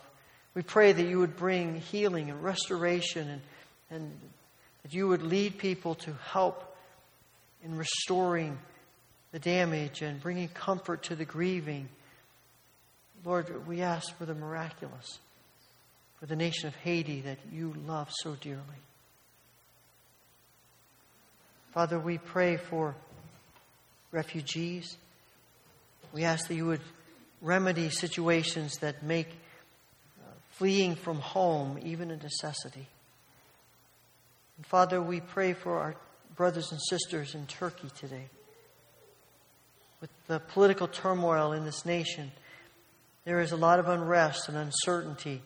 We 0.55 0.63
pray 0.63 0.93
that 0.93 1.05
you 1.05 1.19
would 1.19 1.35
bring 1.35 1.75
healing 1.75 2.29
and 2.29 2.41
restoration 2.41 3.29
and, 3.29 3.41
and 3.93 4.11
that 4.81 4.93
you 4.93 5.07
would 5.07 5.23
lead 5.23 5.57
people 5.57 5.95
to 5.95 6.13
help 6.31 6.75
in 7.63 7.77
restoring 7.77 8.57
the 9.31 9.39
damage 9.39 10.01
and 10.01 10.21
bringing 10.21 10.49
comfort 10.49 11.03
to 11.03 11.15
the 11.15 11.25
grieving 11.25 11.87
Lord, 13.25 13.67
we 13.67 13.81
ask 13.81 14.15
for 14.17 14.25
the 14.25 14.35
miraculous, 14.35 15.19
for 16.19 16.25
the 16.25 16.35
nation 16.35 16.67
of 16.67 16.75
Haiti 16.75 17.21
that 17.21 17.37
you 17.51 17.73
love 17.87 18.09
so 18.11 18.35
dearly. 18.35 18.59
Father, 21.73 21.97
we 21.97 22.17
pray 22.17 22.57
for 22.57 22.95
refugees. 24.11 24.97
We 26.11 26.23
ask 26.23 26.47
that 26.49 26.55
you 26.55 26.65
would 26.67 26.81
remedy 27.41 27.89
situations 27.89 28.77
that 28.79 29.03
make 29.03 29.27
uh, 29.27 30.29
fleeing 30.51 30.95
from 30.95 31.17
home 31.17 31.79
even 31.81 32.11
a 32.11 32.17
necessity. 32.17 32.87
And 34.57 34.65
Father, 34.65 35.01
we 35.01 35.19
pray 35.19 35.53
for 35.53 35.79
our 35.79 35.95
brothers 36.35 36.71
and 36.71 36.81
sisters 36.89 37.35
in 37.35 37.45
Turkey 37.47 37.89
today. 37.95 38.25
With 40.01 40.09
the 40.27 40.39
political 40.39 40.87
turmoil 40.87 41.53
in 41.53 41.65
this 41.65 41.85
nation, 41.85 42.31
there 43.25 43.39
is 43.39 43.51
a 43.51 43.57
lot 43.57 43.79
of 43.79 43.87
unrest 43.87 44.49
and 44.49 44.57
uncertainty. 44.57 45.41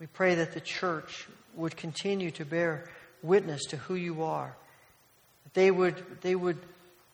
We 0.00 0.06
pray 0.06 0.34
that 0.36 0.52
the 0.52 0.60
church 0.60 1.28
would 1.54 1.76
continue 1.76 2.30
to 2.32 2.44
bear 2.44 2.88
witness 3.22 3.64
to 3.66 3.76
who 3.76 3.94
you 3.94 4.24
are. 4.24 4.56
That 5.44 5.54
they 5.54 5.70
would, 5.70 6.02
they 6.22 6.34
would 6.34 6.58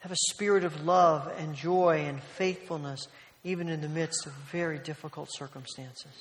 have 0.01 0.13
a 0.13 0.17
spirit 0.31 0.65
of 0.65 0.85
love 0.85 1.31
and 1.39 1.55
joy 1.55 2.05
and 2.07 2.23
faithfulness, 2.23 3.09
even 3.45 3.69
in 3.69 3.81
the 3.81 3.89
midst 3.89 4.27
of 4.27 4.33
very 4.51 4.79
difficult 4.79 5.29
circumstances. 5.33 6.13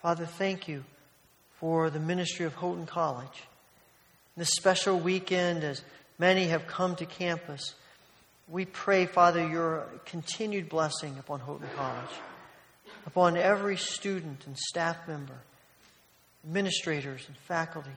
Father, 0.00 0.26
thank 0.26 0.68
you 0.68 0.84
for 1.62 1.90
the 1.90 2.00
ministry 2.00 2.44
of 2.44 2.54
Houghton 2.54 2.86
College. 2.86 3.44
This 4.36 4.50
special 4.50 4.98
weekend, 4.98 5.62
as 5.62 5.80
many 6.18 6.46
have 6.46 6.66
come 6.66 6.96
to 6.96 7.06
campus, 7.06 7.76
we 8.48 8.64
pray, 8.64 9.06
Father, 9.06 9.46
your 9.46 9.86
continued 10.04 10.68
blessing 10.68 11.16
upon 11.20 11.38
Houghton 11.38 11.68
College, 11.76 12.10
upon 13.06 13.36
every 13.36 13.76
student 13.76 14.44
and 14.44 14.58
staff 14.58 15.06
member, 15.06 15.36
administrators 16.44 17.22
and 17.28 17.36
faculty. 17.36 17.94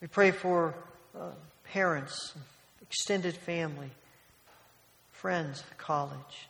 We 0.00 0.08
pray 0.08 0.32
for 0.32 0.74
uh, 1.16 1.30
parents, 1.62 2.34
extended 2.82 3.36
family, 3.36 3.90
friends 5.12 5.62
the 5.68 5.76
college. 5.76 6.48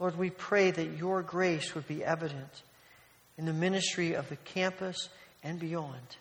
Lord, 0.00 0.16
we 0.16 0.30
pray 0.30 0.70
that 0.70 0.96
your 0.96 1.20
grace 1.20 1.74
would 1.74 1.86
be 1.86 2.02
evident 2.02 2.62
in 3.38 3.46
the 3.46 3.52
ministry 3.52 4.14
of 4.14 4.28
the 4.28 4.36
campus 4.36 5.08
and 5.42 5.58
beyond. 5.58 6.16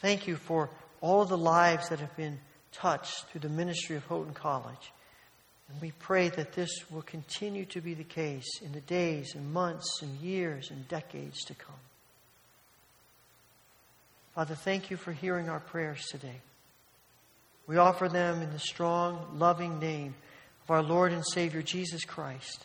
Thank 0.00 0.26
you 0.26 0.36
for 0.36 0.70
all 1.00 1.24
the 1.24 1.36
lives 1.38 1.88
that 1.88 2.00
have 2.00 2.16
been 2.16 2.38
touched 2.72 3.26
through 3.28 3.42
the 3.42 3.48
ministry 3.48 3.96
of 3.96 4.04
Houghton 4.06 4.34
College. 4.34 4.92
And 5.68 5.80
we 5.80 5.92
pray 5.92 6.28
that 6.30 6.52
this 6.52 6.70
will 6.90 7.02
continue 7.02 7.64
to 7.66 7.80
be 7.80 7.94
the 7.94 8.04
case 8.04 8.60
in 8.62 8.72
the 8.72 8.80
days 8.80 9.34
and 9.34 9.52
months 9.52 10.00
and 10.02 10.18
years 10.18 10.70
and 10.70 10.86
decades 10.88 11.44
to 11.44 11.54
come. 11.54 11.74
Father, 14.34 14.54
thank 14.54 14.90
you 14.90 14.96
for 14.96 15.12
hearing 15.12 15.48
our 15.48 15.60
prayers 15.60 16.04
today. 16.06 16.40
We 17.66 17.76
offer 17.76 18.08
them 18.08 18.42
in 18.42 18.52
the 18.52 18.58
strong, 18.58 19.36
loving 19.38 19.78
name 19.78 20.14
of 20.64 20.70
our 20.70 20.82
Lord 20.82 21.12
and 21.12 21.24
Savior 21.24 21.62
Jesus 21.62 22.04
Christ, 22.04 22.64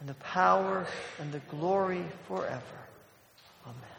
and 0.00 0.08
the 0.08 0.14
power 0.14 0.86
and 1.18 1.32
the 1.32 1.40
glory 1.50 2.04
forever. 2.26 2.62
Amen. 3.66 3.98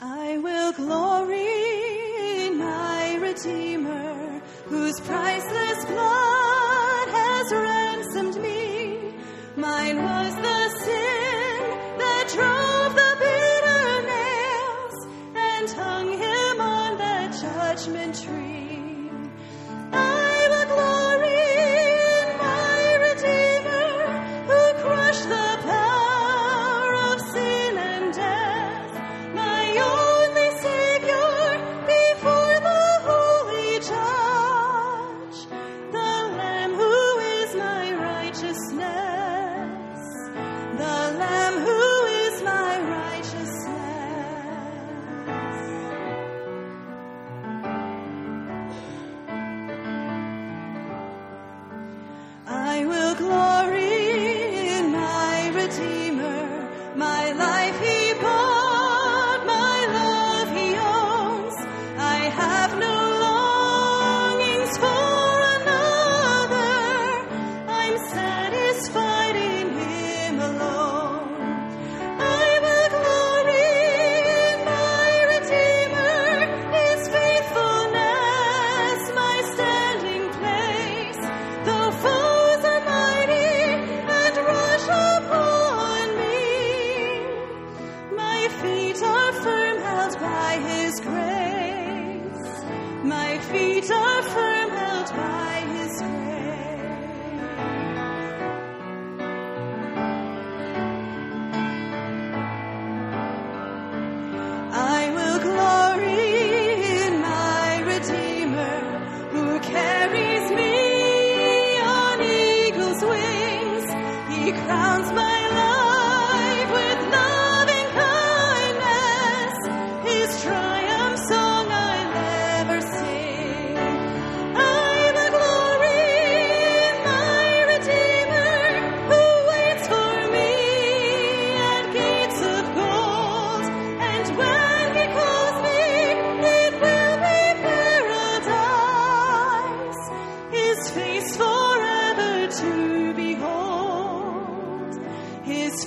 I 0.00 0.38
will 0.38 0.72
glory 0.72 2.46
in 2.46 2.58
my 2.58 3.14
Redeemer, 3.20 4.42
whose 4.66 5.00
priceless 5.00 5.84
blood 5.86 7.08
has 7.08 7.52
ransomed 7.52 8.36
me. 8.42 9.14
Mine 9.56 10.02
was 10.02 10.34
the 10.36 10.59
judgment 17.80 18.22
tree. 18.22 18.39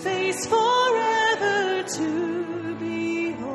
Face 0.01 0.45
forever 0.47 1.83
to 1.83 2.75
behold. 2.79 3.53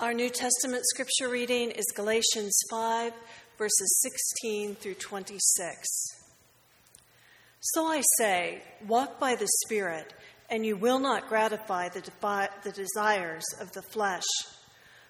Our 0.00 0.12
New 0.12 0.28
Testament 0.30 0.84
scripture 0.86 1.28
reading 1.28 1.70
is 1.70 1.84
Galatians 1.94 2.58
5, 2.70 3.12
verses 3.58 4.00
16 4.02 4.74
through 4.76 4.94
26. 4.94 5.86
So 7.60 7.86
I 7.86 8.02
say, 8.18 8.62
walk 8.88 9.20
by 9.20 9.36
the 9.36 9.48
Spirit, 9.64 10.14
and 10.50 10.64
you 10.64 10.76
will 10.76 10.98
not 10.98 11.28
gratify 11.28 11.90
the, 11.90 12.00
defi- 12.00 12.52
the 12.64 12.72
desires 12.72 13.44
of 13.60 13.70
the 13.72 13.82
flesh. 13.82 14.24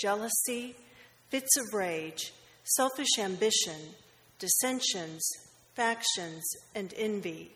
jealousy, 0.00 0.74
fits 1.28 1.56
of 1.58 1.74
rage, 1.74 2.32
selfish 2.64 3.18
ambition, 3.18 3.94
dissensions, 4.38 5.22
factions, 5.74 6.42
and 6.74 6.94
envy, 6.96 7.50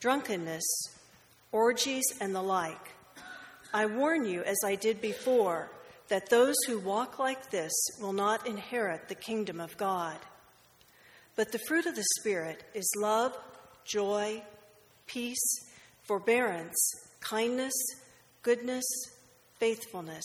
drunkenness, 0.00 0.64
orgies, 1.52 2.04
and 2.20 2.34
the 2.34 2.42
like. 2.42 2.94
I 3.74 3.86
warn 3.86 4.24
you, 4.24 4.42
as 4.42 4.58
I 4.64 4.74
did 4.74 5.00
before, 5.00 5.70
that 6.08 6.28
those 6.28 6.56
who 6.66 6.78
walk 6.78 7.18
like 7.18 7.50
this 7.50 7.72
will 8.00 8.12
not 8.12 8.46
inherit 8.46 9.08
the 9.08 9.14
kingdom 9.14 9.60
of 9.60 9.76
God. 9.76 10.18
But 11.36 11.52
the 11.52 11.60
fruit 11.66 11.86
of 11.86 11.94
the 11.94 12.04
Spirit 12.20 12.64
is 12.74 12.90
love, 13.00 13.36
joy, 13.84 14.42
peace, 15.06 15.42
forbearance, 16.02 16.76
kindness, 17.20 17.72
goodness, 18.42 18.84
faithfulness, 19.58 20.24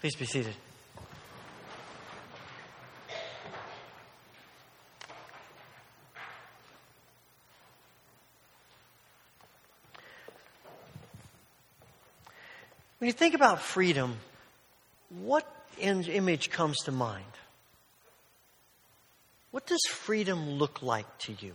Please 0.00 0.16
be 0.16 0.24
seated. 0.24 0.54
When 12.96 13.08
you 13.08 13.12
think 13.12 13.34
about 13.34 13.60
freedom, 13.60 14.16
what 15.10 15.46
image 15.78 16.50
comes 16.50 16.78
to 16.84 16.92
mind? 16.92 17.24
What 19.50 19.66
does 19.66 19.80
freedom 19.90 20.50
look 20.52 20.82
like 20.82 21.18
to 21.20 21.34
you? 21.40 21.54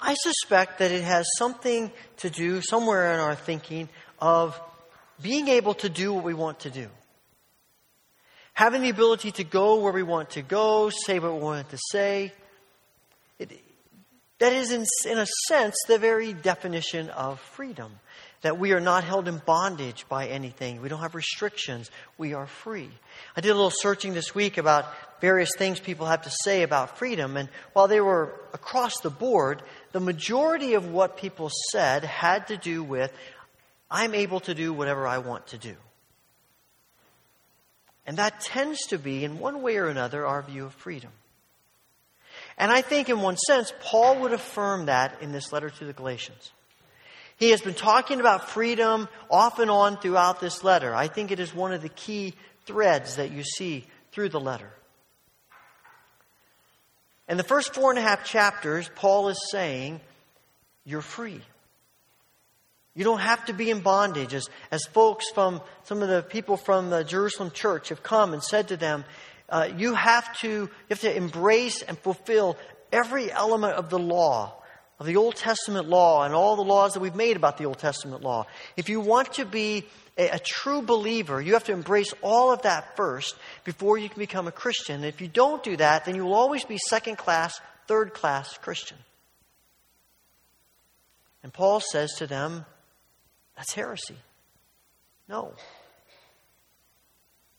I 0.00 0.14
suspect 0.14 0.78
that 0.78 0.92
it 0.92 1.02
has 1.02 1.26
something 1.36 1.90
to 2.18 2.30
do 2.30 2.62
somewhere 2.62 3.12
in 3.12 3.20
our 3.20 3.34
thinking 3.34 3.88
of 4.18 4.58
being 5.22 5.48
able 5.48 5.74
to 5.74 5.88
do 5.88 6.12
what 6.12 6.24
we 6.24 6.34
want 6.34 6.60
to 6.60 6.70
do. 6.70 6.88
Having 8.54 8.82
the 8.82 8.90
ability 8.90 9.30
to 9.32 9.44
go 9.44 9.80
where 9.80 9.92
we 9.92 10.02
want 10.02 10.30
to 10.30 10.42
go, 10.42 10.90
say 10.90 11.18
what 11.18 11.32
we 11.32 11.40
want 11.40 11.70
to 11.70 11.78
say. 11.90 12.32
It, 13.38 13.52
that 14.38 14.52
is, 14.52 14.70
in, 14.70 14.84
in 15.10 15.18
a 15.18 15.26
sense, 15.46 15.76
the 15.86 15.98
very 15.98 16.32
definition 16.32 17.08
of 17.10 17.40
freedom. 17.40 17.92
That 18.42 18.58
we 18.58 18.72
are 18.72 18.80
not 18.80 19.02
held 19.02 19.26
in 19.26 19.42
bondage 19.44 20.06
by 20.08 20.28
anything. 20.28 20.80
We 20.80 20.88
don't 20.88 21.00
have 21.00 21.16
restrictions. 21.16 21.90
We 22.18 22.34
are 22.34 22.46
free. 22.46 22.90
I 23.36 23.40
did 23.40 23.50
a 23.50 23.54
little 23.54 23.72
searching 23.72 24.14
this 24.14 24.32
week 24.32 24.58
about 24.58 24.86
various 25.20 25.50
things 25.58 25.80
people 25.80 26.06
have 26.06 26.22
to 26.22 26.30
say 26.44 26.62
about 26.62 26.98
freedom. 26.98 27.36
And 27.36 27.48
while 27.72 27.88
they 27.88 28.00
were 28.00 28.32
across 28.52 29.00
the 29.00 29.10
board, 29.10 29.62
the 29.90 29.98
majority 29.98 30.74
of 30.74 30.92
what 30.92 31.16
people 31.16 31.50
said 31.72 32.04
had 32.04 32.46
to 32.48 32.56
do 32.56 32.84
with 32.84 33.12
I'm 33.90 34.14
able 34.14 34.40
to 34.40 34.54
do 34.54 34.72
whatever 34.72 35.06
I 35.06 35.18
want 35.18 35.48
to 35.48 35.58
do. 35.58 35.74
And 38.06 38.16
that 38.16 38.40
tends 38.40 38.86
to 38.86 38.98
be, 38.98 39.24
in 39.24 39.38
one 39.38 39.62
way 39.62 39.76
or 39.76 39.88
another, 39.88 40.26
our 40.26 40.42
view 40.42 40.64
of 40.64 40.74
freedom. 40.74 41.10
And 42.56 42.72
I 42.72 42.80
think, 42.80 43.08
in 43.08 43.20
one 43.20 43.36
sense, 43.36 43.72
Paul 43.80 44.20
would 44.20 44.32
affirm 44.32 44.86
that 44.86 45.20
in 45.22 45.32
this 45.32 45.52
letter 45.52 45.70
to 45.70 45.84
the 45.84 45.92
Galatians. 45.92 46.52
He 47.36 47.50
has 47.50 47.60
been 47.60 47.74
talking 47.74 48.18
about 48.18 48.48
freedom 48.48 49.08
off 49.30 49.58
and 49.58 49.70
on 49.70 49.98
throughout 49.98 50.40
this 50.40 50.64
letter. 50.64 50.94
I 50.94 51.06
think 51.06 51.30
it 51.30 51.38
is 51.38 51.54
one 51.54 51.72
of 51.72 51.82
the 51.82 51.88
key 51.88 52.34
threads 52.66 53.16
that 53.16 53.30
you 53.30 53.44
see 53.44 53.86
through 54.10 54.30
the 54.30 54.40
letter. 54.40 54.70
In 57.28 57.36
the 57.36 57.44
first 57.44 57.74
four 57.74 57.90
and 57.90 57.98
a 57.98 58.02
half 58.02 58.24
chapters, 58.24 58.90
Paul 58.96 59.28
is 59.28 59.38
saying, 59.50 60.00
You're 60.84 61.02
free. 61.02 61.42
You 62.98 63.04
don't 63.04 63.20
have 63.20 63.44
to 63.44 63.52
be 63.52 63.70
in 63.70 63.78
bondage. 63.78 64.34
As, 64.34 64.48
as 64.72 64.84
folks 64.86 65.30
from 65.30 65.60
some 65.84 66.02
of 66.02 66.08
the 66.08 66.20
people 66.20 66.56
from 66.56 66.90
the 66.90 67.04
Jerusalem 67.04 67.52
church 67.52 67.90
have 67.90 68.02
come 68.02 68.32
and 68.32 68.42
said 68.42 68.66
to 68.68 68.76
them, 68.76 69.04
uh, 69.48 69.68
you, 69.76 69.94
have 69.94 70.36
to, 70.40 70.48
you 70.48 70.70
have 70.90 71.02
to 71.02 71.16
embrace 71.16 71.80
and 71.80 71.96
fulfill 71.96 72.56
every 72.90 73.30
element 73.30 73.74
of 73.74 73.88
the 73.88 74.00
law, 74.00 74.52
of 74.98 75.06
the 75.06 75.14
Old 75.14 75.36
Testament 75.36 75.88
law, 75.88 76.24
and 76.24 76.34
all 76.34 76.56
the 76.56 76.64
laws 76.64 76.94
that 76.94 77.00
we've 77.00 77.14
made 77.14 77.36
about 77.36 77.56
the 77.56 77.66
Old 77.66 77.78
Testament 77.78 78.24
law. 78.24 78.46
If 78.76 78.88
you 78.88 78.98
want 78.98 79.34
to 79.34 79.44
be 79.44 79.86
a, 80.16 80.30
a 80.30 80.38
true 80.40 80.82
believer, 80.82 81.40
you 81.40 81.52
have 81.52 81.64
to 81.66 81.72
embrace 81.72 82.12
all 82.20 82.52
of 82.52 82.62
that 82.62 82.96
first 82.96 83.36
before 83.62 83.96
you 83.96 84.08
can 84.08 84.18
become 84.18 84.48
a 84.48 84.52
Christian. 84.52 84.96
And 84.96 85.04
if 85.04 85.20
you 85.20 85.28
don't 85.28 85.62
do 85.62 85.76
that, 85.76 86.04
then 86.04 86.16
you 86.16 86.24
will 86.24 86.34
always 86.34 86.64
be 86.64 86.78
second 86.88 87.16
class, 87.16 87.60
third 87.86 88.12
class 88.12 88.58
Christian. 88.58 88.98
And 91.44 91.52
Paul 91.52 91.78
says 91.78 92.14
to 92.14 92.26
them, 92.26 92.66
that's 93.58 93.74
heresy. 93.74 94.14
No. 95.28 95.52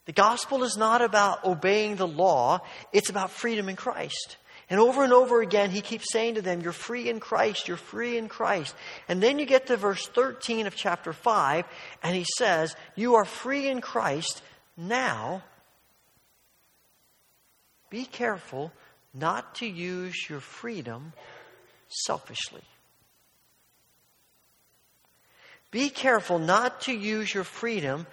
The 0.05 0.13
gospel 0.13 0.63
is 0.63 0.77
not 0.77 1.01
about 1.01 1.43
obeying 1.43 1.97
the 1.97 2.07
law, 2.07 2.61
it's 2.93 3.09
about 3.09 3.31
freedom 3.31 3.67
in 3.67 3.75
Christ. 3.75 4.37
And 4.69 4.79
over 4.79 5.03
and 5.03 5.11
over 5.11 5.41
again, 5.41 5.71
he 5.71 5.81
keeps 5.81 6.11
saying 6.13 6.35
to 6.35 6.41
them, 6.41 6.61
You're 6.61 6.71
free 6.71 7.09
in 7.09 7.19
Christ, 7.19 7.67
you're 7.67 7.75
free 7.75 8.17
in 8.17 8.29
Christ. 8.29 8.73
And 9.09 9.21
then 9.21 9.39
you 9.39 9.45
get 9.45 9.67
to 9.67 9.77
verse 9.77 10.07
13 10.07 10.67
of 10.67 10.75
chapter 10.75 11.11
5, 11.11 11.65
and 12.01 12.15
he 12.15 12.25
says, 12.37 12.75
You 12.95 13.15
are 13.15 13.25
free 13.25 13.67
in 13.67 13.81
Christ 13.81 14.41
now. 14.77 15.43
Be 17.89 18.05
careful 18.05 18.71
not 19.13 19.55
to 19.55 19.65
use 19.65 20.29
your 20.29 20.39
freedom 20.39 21.11
selfishly. 21.89 22.63
Be 25.71 25.89
careful 25.89 26.39
not 26.39 26.81
to 26.81 26.93
use 26.93 27.33
your 27.33 27.43
freedom 27.43 28.07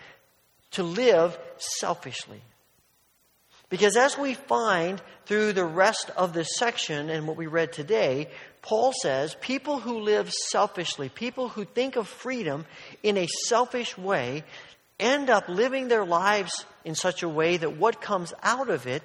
to 0.72 0.82
live 0.82 1.38
selfishly. 1.56 2.40
Because 3.68 3.96
as 3.96 4.16
we 4.16 4.34
find 4.34 5.02
through 5.24 5.52
the 5.52 5.64
rest 5.64 6.10
of 6.16 6.32
this 6.32 6.56
section 6.56 7.10
and 7.10 7.26
what 7.26 7.36
we 7.36 7.46
read 7.46 7.72
today, 7.72 8.28
Paul 8.62 8.92
says 8.92 9.36
people 9.40 9.80
who 9.80 10.00
live 10.00 10.32
selfishly, 10.32 11.08
people 11.08 11.48
who 11.48 11.64
think 11.64 11.96
of 11.96 12.06
freedom 12.06 12.64
in 13.02 13.16
a 13.16 13.26
selfish 13.46 13.98
way, 13.98 14.44
end 15.00 15.30
up 15.30 15.48
living 15.48 15.88
their 15.88 16.04
lives 16.04 16.64
in 16.84 16.94
such 16.94 17.22
a 17.22 17.28
way 17.28 17.56
that 17.56 17.76
what 17.76 18.00
comes 18.00 18.32
out 18.42 18.70
of 18.70 18.86
it 18.86 19.02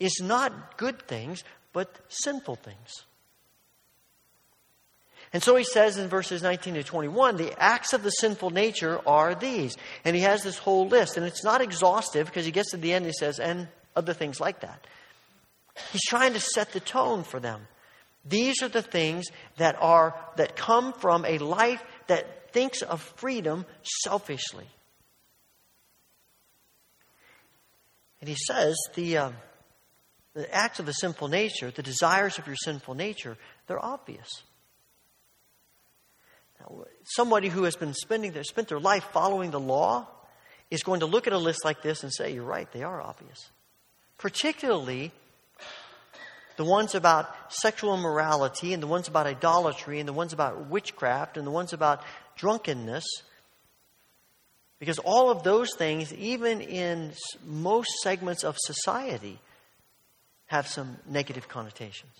is 0.00 0.20
not 0.22 0.78
good 0.78 1.02
things, 1.02 1.44
but 1.72 1.94
sinful 2.08 2.56
things. 2.56 3.04
And 5.32 5.42
so 5.42 5.56
he 5.56 5.64
says 5.64 5.98
in 5.98 6.08
verses 6.08 6.42
19 6.42 6.74
to 6.74 6.82
21, 6.82 7.36
the 7.36 7.52
acts 7.62 7.92
of 7.92 8.02
the 8.02 8.10
sinful 8.10 8.50
nature 8.50 9.00
are 9.06 9.34
these. 9.34 9.76
And 10.04 10.16
he 10.16 10.22
has 10.22 10.42
this 10.42 10.56
whole 10.56 10.88
list. 10.88 11.16
And 11.16 11.26
it's 11.26 11.44
not 11.44 11.60
exhaustive 11.60 12.26
because 12.26 12.46
he 12.46 12.52
gets 12.52 12.70
to 12.70 12.78
the 12.78 12.92
end 12.92 13.04
and 13.04 13.12
he 13.12 13.18
says, 13.18 13.38
and 13.38 13.68
other 13.94 14.14
things 14.14 14.40
like 14.40 14.60
that. 14.60 14.86
He's 15.92 16.04
trying 16.08 16.32
to 16.32 16.40
set 16.40 16.72
the 16.72 16.80
tone 16.80 17.24
for 17.24 17.40
them. 17.40 17.66
These 18.24 18.62
are 18.62 18.68
the 18.68 18.82
things 18.82 19.26
that 19.58 19.76
are 19.80 20.14
that 20.36 20.56
come 20.56 20.92
from 20.92 21.24
a 21.24 21.38
life 21.38 21.82
that 22.08 22.52
thinks 22.52 22.82
of 22.82 23.00
freedom 23.16 23.64
selfishly. 23.82 24.66
And 28.20 28.28
he 28.28 28.34
says 28.34 28.76
the, 28.94 29.16
uh, 29.16 29.30
the 30.34 30.52
acts 30.52 30.80
of 30.80 30.86
the 30.86 30.92
sinful 30.92 31.28
nature, 31.28 31.70
the 31.70 31.82
desires 31.82 32.38
of 32.38 32.46
your 32.46 32.56
sinful 32.56 32.94
nature, 32.94 33.36
they're 33.66 33.84
obvious 33.84 34.42
somebody 37.04 37.48
who 37.48 37.64
has 37.64 37.76
been 37.76 37.94
spending 37.94 38.32
their, 38.32 38.44
spent 38.44 38.68
their 38.68 38.80
life 38.80 39.04
following 39.12 39.50
the 39.50 39.60
law 39.60 40.06
is 40.70 40.82
going 40.82 41.00
to 41.00 41.06
look 41.06 41.26
at 41.26 41.32
a 41.32 41.38
list 41.38 41.64
like 41.64 41.82
this 41.82 42.02
and 42.02 42.12
say, 42.12 42.32
You're 42.32 42.44
right, 42.44 42.70
they 42.72 42.82
are 42.82 43.00
obvious. 43.00 43.50
Particularly 44.18 45.12
the 46.58 46.64
ones 46.64 46.96
about 46.96 47.32
sexual 47.52 47.94
immorality, 47.94 48.72
and 48.72 48.82
the 48.82 48.88
ones 48.88 49.06
about 49.06 49.28
idolatry, 49.28 50.00
and 50.00 50.08
the 50.08 50.12
ones 50.12 50.32
about 50.32 50.68
witchcraft, 50.68 51.36
and 51.36 51.46
the 51.46 51.52
ones 51.52 51.72
about 51.72 52.02
drunkenness. 52.36 53.04
Because 54.80 54.98
all 54.98 55.30
of 55.30 55.44
those 55.44 55.72
things, 55.76 56.12
even 56.14 56.60
in 56.60 57.12
most 57.46 57.90
segments 58.02 58.42
of 58.42 58.56
society, 58.58 59.38
have 60.46 60.66
some 60.66 60.96
negative 61.08 61.48
connotations. 61.48 62.12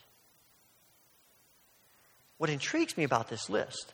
What 2.36 2.48
intrigues 2.48 2.96
me 2.96 3.02
about 3.02 3.28
this 3.28 3.50
list 3.50 3.92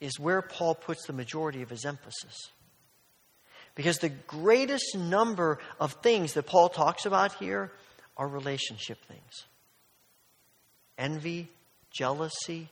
is 0.00 0.18
where 0.18 0.42
Paul 0.42 0.74
puts 0.74 1.06
the 1.06 1.12
majority 1.12 1.62
of 1.62 1.70
his 1.70 1.84
emphasis. 1.84 2.50
Because 3.74 3.98
the 3.98 4.08
greatest 4.08 4.96
number 4.96 5.58
of 5.80 5.94
things 5.94 6.34
that 6.34 6.46
Paul 6.46 6.68
talks 6.68 7.06
about 7.06 7.34
here 7.34 7.72
are 8.16 8.28
relationship 8.28 8.98
things 9.06 9.44
envy, 10.96 11.48
jealousy, 11.92 12.68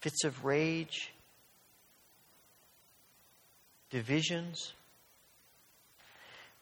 fits 0.00 0.24
of 0.24 0.46
rage, 0.46 1.12
divisions. 3.90 4.72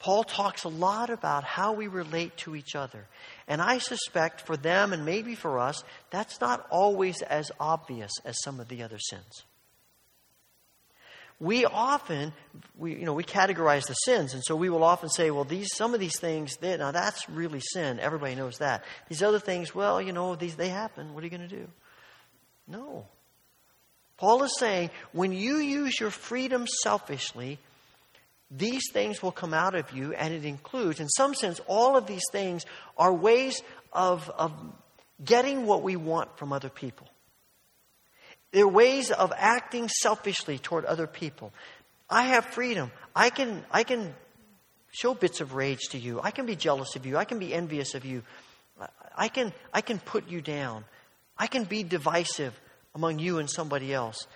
Paul 0.00 0.24
talks 0.24 0.64
a 0.64 0.68
lot 0.68 1.08
about 1.08 1.44
how 1.44 1.72
we 1.72 1.86
relate 1.86 2.36
to 2.38 2.56
each 2.56 2.74
other. 2.74 3.06
And 3.46 3.62
I 3.62 3.78
suspect 3.78 4.40
for 4.40 4.56
them 4.56 4.92
and 4.92 5.06
maybe 5.06 5.36
for 5.36 5.60
us, 5.60 5.84
that's 6.10 6.40
not 6.40 6.66
always 6.68 7.22
as 7.22 7.52
obvious 7.60 8.10
as 8.24 8.34
some 8.42 8.58
of 8.58 8.68
the 8.68 8.82
other 8.82 8.98
sins 8.98 9.44
we 11.40 11.64
often 11.64 12.32
we 12.76 12.94
you 12.94 13.04
know 13.04 13.12
we 13.12 13.24
categorize 13.24 13.86
the 13.86 13.94
sins. 13.94 14.34
And 14.34 14.42
so 14.44 14.56
we 14.56 14.70
will 14.70 14.84
often 14.84 15.08
say 15.08 15.30
well 15.30 15.44
these 15.44 15.74
some 15.74 15.94
of 15.94 16.00
these 16.00 16.18
things 16.18 16.56
they, 16.56 16.76
now 16.76 16.90
that's 16.90 17.28
really 17.28 17.60
sin. 17.60 17.98
Everybody 18.00 18.34
knows 18.34 18.58
that. 18.58 18.84
These 19.08 19.22
other 19.22 19.40
things 19.40 19.74
well 19.74 20.00
you 20.00 20.12
know 20.12 20.34
these 20.34 20.56
they 20.56 20.68
happen. 20.68 21.14
What 21.14 21.22
are 21.22 21.26
you 21.26 21.36
going 21.36 21.48
to 21.48 21.56
do? 21.56 21.68
No. 22.66 23.06
Paul 24.16 24.44
is 24.44 24.56
saying 24.58 24.90
when 25.12 25.32
you 25.32 25.56
use 25.56 25.98
your 25.98 26.10
freedom 26.10 26.66
selfishly 26.82 27.58
these 28.50 28.90
things 28.92 29.22
will 29.22 29.32
come 29.32 29.52
out 29.52 29.74
of 29.74 29.90
you 29.92 30.12
and 30.12 30.32
it 30.32 30.44
includes 30.44 31.00
in 31.00 31.08
some 31.08 31.34
sense 31.34 31.60
all 31.66 31.96
of 31.96 32.06
these 32.06 32.22
things 32.30 32.64
are 32.96 33.12
ways 33.12 33.62
of, 33.92 34.30
of 34.30 34.52
getting 35.24 35.66
what 35.66 35.82
we 35.82 35.96
want 35.96 36.36
from 36.38 36.52
other 36.52 36.68
people 36.68 37.08
they're 38.54 38.68
ways 38.68 39.10
of 39.10 39.32
acting 39.36 39.88
selfishly 39.88 40.58
toward 40.58 40.84
other 40.84 41.08
people. 41.08 41.52
I 42.08 42.26
have 42.26 42.44
freedom. 42.44 42.92
I 43.14 43.30
can, 43.30 43.64
I 43.68 43.82
can 43.82 44.14
show 44.92 45.12
bits 45.12 45.40
of 45.40 45.54
rage 45.54 45.88
to 45.90 45.98
you. 45.98 46.20
I 46.22 46.30
can 46.30 46.46
be 46.46 46.54
jealous 46.54 46.94
of 46.94 47.04
you. 47.04 47.16
I 47.16 47.24
can 47.24 47.40
be 47.40 47.52
envious 47.52 47.96
of 47.96 48.04
you. 48.04 48.22
I 49.16 49.26
can, 49.26 49.52
I 49.72 49.80
can 49.80 49.98
put 49.98 50.28
you 50.28 50.40
down. 50.40 50.84
I 51.36 51.48
can 51.48 51.64
be 51.64 51.82
divisive 51.82 52.54
among 52.94 53.18
you 53.18 53.40
and 53.40 53.50
somebody 53.50 53.92
else 53.92 54.28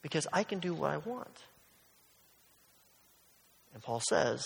because 0.00 0.26
I 0.32 0.42
can 0.42 0.58
do 0.60 0.72
what 0.72 0.90
I 0.90 0.96
want. 0.96 1.44
And 3.74 3.82
Paul 3.82 4.00
says, 4.08 4.42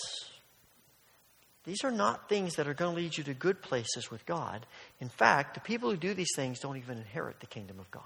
these 1.63 1.85
are 1.85 1.91
not 1.91 2.27
things 2.27 2.55
that 2.55 2.67
are 2.67 2.73
going 2.73 2.93
to 2.93 3.01
lead 3.01 3.17
you 3.17 3.23
to 3.23 3.33
good 3.33 3.61
places 3.61 4.11
with 4.11 4.25
God. 4.25 4.65
In 4.99 5.07
fact, 5.07 5.53
the 5.53 5.61
people 5.61 5.89
who 5.89 5.95
do 5.95 6.13
these 6.13 6.35
things 6.35 6.59
don't 6.59 6.75
even 6.75 6.97
inherit 6.97 7.39
the 7.39 7.47
kingdom 7.47 7.79
of 7.79 7.89
God. 7.91 8.03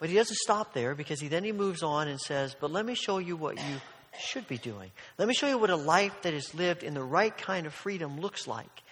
But 0.00 0.08
he 0.08 0.16
doesn't 0.16 0.38
stop 0.38 0.72
there 0.72 0.96
because 0.96 1.20
he 1.20 1.28
then 1.28 1.44
he 1.44 1.52
moves 1.52 1.82
on 1.82 2.08
and 2.08 2.18
says, 2.18 2.56
"But 2.58 2.72
let 2.72 2.84
me 2.84 2.94
show 2.94 3.18
you 3.18 3.36
what 3.36 3.58
you 3.58 3.80
should 4.18 4.48
be 4.48 4.58
doing. 4.58 4.90
Let 5.18 5.28
me 5.28 5.34
show 5.34 5.46
you 5.46 5.58
what 5.58 5.70
a 5.70 5.76
life 5.76 6.22
that 6.22 6.34
is 6.34 6.54
lived 6.54 6.82
in 6.82 6.94
the 6.94 7.02
right 7.02 7.36
kind 7.36 7.66
of 7.66 7.74
freedom 7.74 8.18
looks 8.18 8.48
like." 8.48 8.82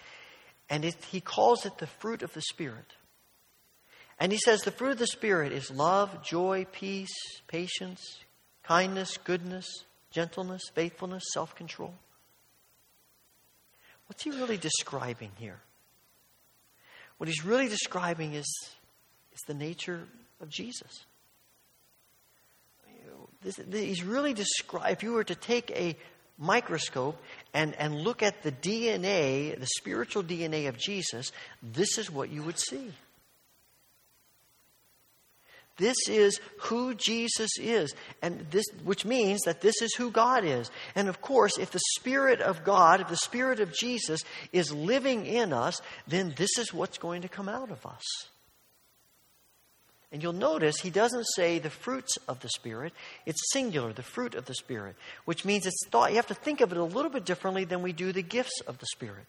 And 0.69 0.85
it, 0.85 0.95
he 1.05 1.19
calls 1.19 1.65
it 1.65 1.79
the 1.79 1.87
fruit 1.87 2.21
of 2.21 2.31
the 2.33 2.43
spirit. 2.43 2.93
And 4.19 4.31
he 4.31 4.37
says 4.37 4.61
the 4.61 4.71
fruit 4.71 4.91
of 4.91 4.99
the 4.99 5.07
spirit 5.07 5.51
is 5.51 5.71
love, 5.71 6.23
joy, 6.23 6.67
peace, 6.71 7.09
patience, 7.47 8.19
kindness, 8.61 9.17
goodness, 9.17 9.65
gentleness, 10.11 10.61
faithfulness, 10.75 11.23
self-control. 11.33 11.93
What's 14.07 14.23
he 14.23 14.29
really 14.29 14.57
describing 14.57 15.31
here? 15.37 15.59
What 17.17 17.27
he's 17.27 17.43
really 17.43 17.67
describing 17.67 18.33
is, 18.33 18.47
is 19.31 19.39
the 19.47 19.53
nature 19.53 20.07
of 20.41 20.49
Jesus. 20.49 21.05
This, 23.41 23.55
this, 23.55 23.81
he's 23.81 24.03
really 24.03 24.33
describing, 24.33 24.91
if 24.91 25.03
you 25.03 25.13
were 25.13 25.23
to 25.23 25.35
take 25.35 25.71
a 25.71 25.95
microscope 26.37 27.21
and, 27.53 27.73
and 27.75 27.95
look 27.95 28.21
at 28.21 28.43
the 28.43 28.51
DNA, 28.51 29.57
the 29.57 29.67
spiritual 29.77 30.23
DNA 30.23 30.67
of 30.67 30.77
Jesus, 30.77 31.31
this 31.63 31.97
is 31.97 32.11
what 32.11 32.29
you 32.29 32.43
would 32.43 32.59
see. 32.59 32.91
This 35.77 35.95
is 36.09 36.41
who 36.63 36.93
Jesus 36.93 37.51
is, 37.57 37.95
and 38.21 38.45
this, 38.51 38.65
which 38.83 39.05
means 39.05 39.43
that 39.43 39.61
this 39.61 39.81
is 39.81 39.95
who 39.95 40.11
God 40.11 40.43
is. 40.43 40.69
And 40.93 41.07
of 41.07 41.21
course, 41.21 41.57
if 41.57 41.71
the 41.71 41.79
Spirit 41.97 42.41
of 42.41 42.65
God, 42.65 42.99
if 42.99 43.07
the 43.07 43.15
Spirit 43.15 43.61
of 43.61 43.73
Jesus 43.73 44.19
is 44.51 44.73
living 44.73 45.25
in 45.25 45.53
us, 45.53 45.81
then 46.05 46.33
this 46.35 46.57
is 46.57 46.73
what's 46.73 46.97
going 46.97 47.21
to 47.21 47.29
come 47.29 47.47
out 47.47 47.71
of 47.71 47.85
us. 47.85 48.03
And 50.11 50.23
you'll 50.23 50.33
notice 50.33 50.79
he 50.79 50.89
doesn't 50.89 51.25
say 51.35 51.59
the 51.59 51.69
fruits 51.69 52.17
of 52.27 52.39
the 52.39 52.49
Spirit. 52.49 52.93
It's 53.27 53.51
singular, 53.53 53.93
the 53.93 54.01
fruit 54.01 54.33
of 54.33 54.45
the 54.45 54.55
Spirit, 54.55 54.95
which 55.25 55.45
means 55.45 55.67
it's 55.67 55.85
thought, 55.89 56.09
you 56.09 56.15
have 56.15 56.27
to 56.27 56.33
think 56.33 56.61
of 56.61 56.71
it 56.71 56.77
a 56.77 56.83
little 56.83 57.11
bit 57.11 57.25
differently 57.25 57.63
than 57.63 57.83
we 57.83 57.93
do 57.93 58.11
the 58.11 58.23
gifts 58.23 58.61
of 58.65 58.79
the 58.79 58.87
Spirit. 58.87 59.25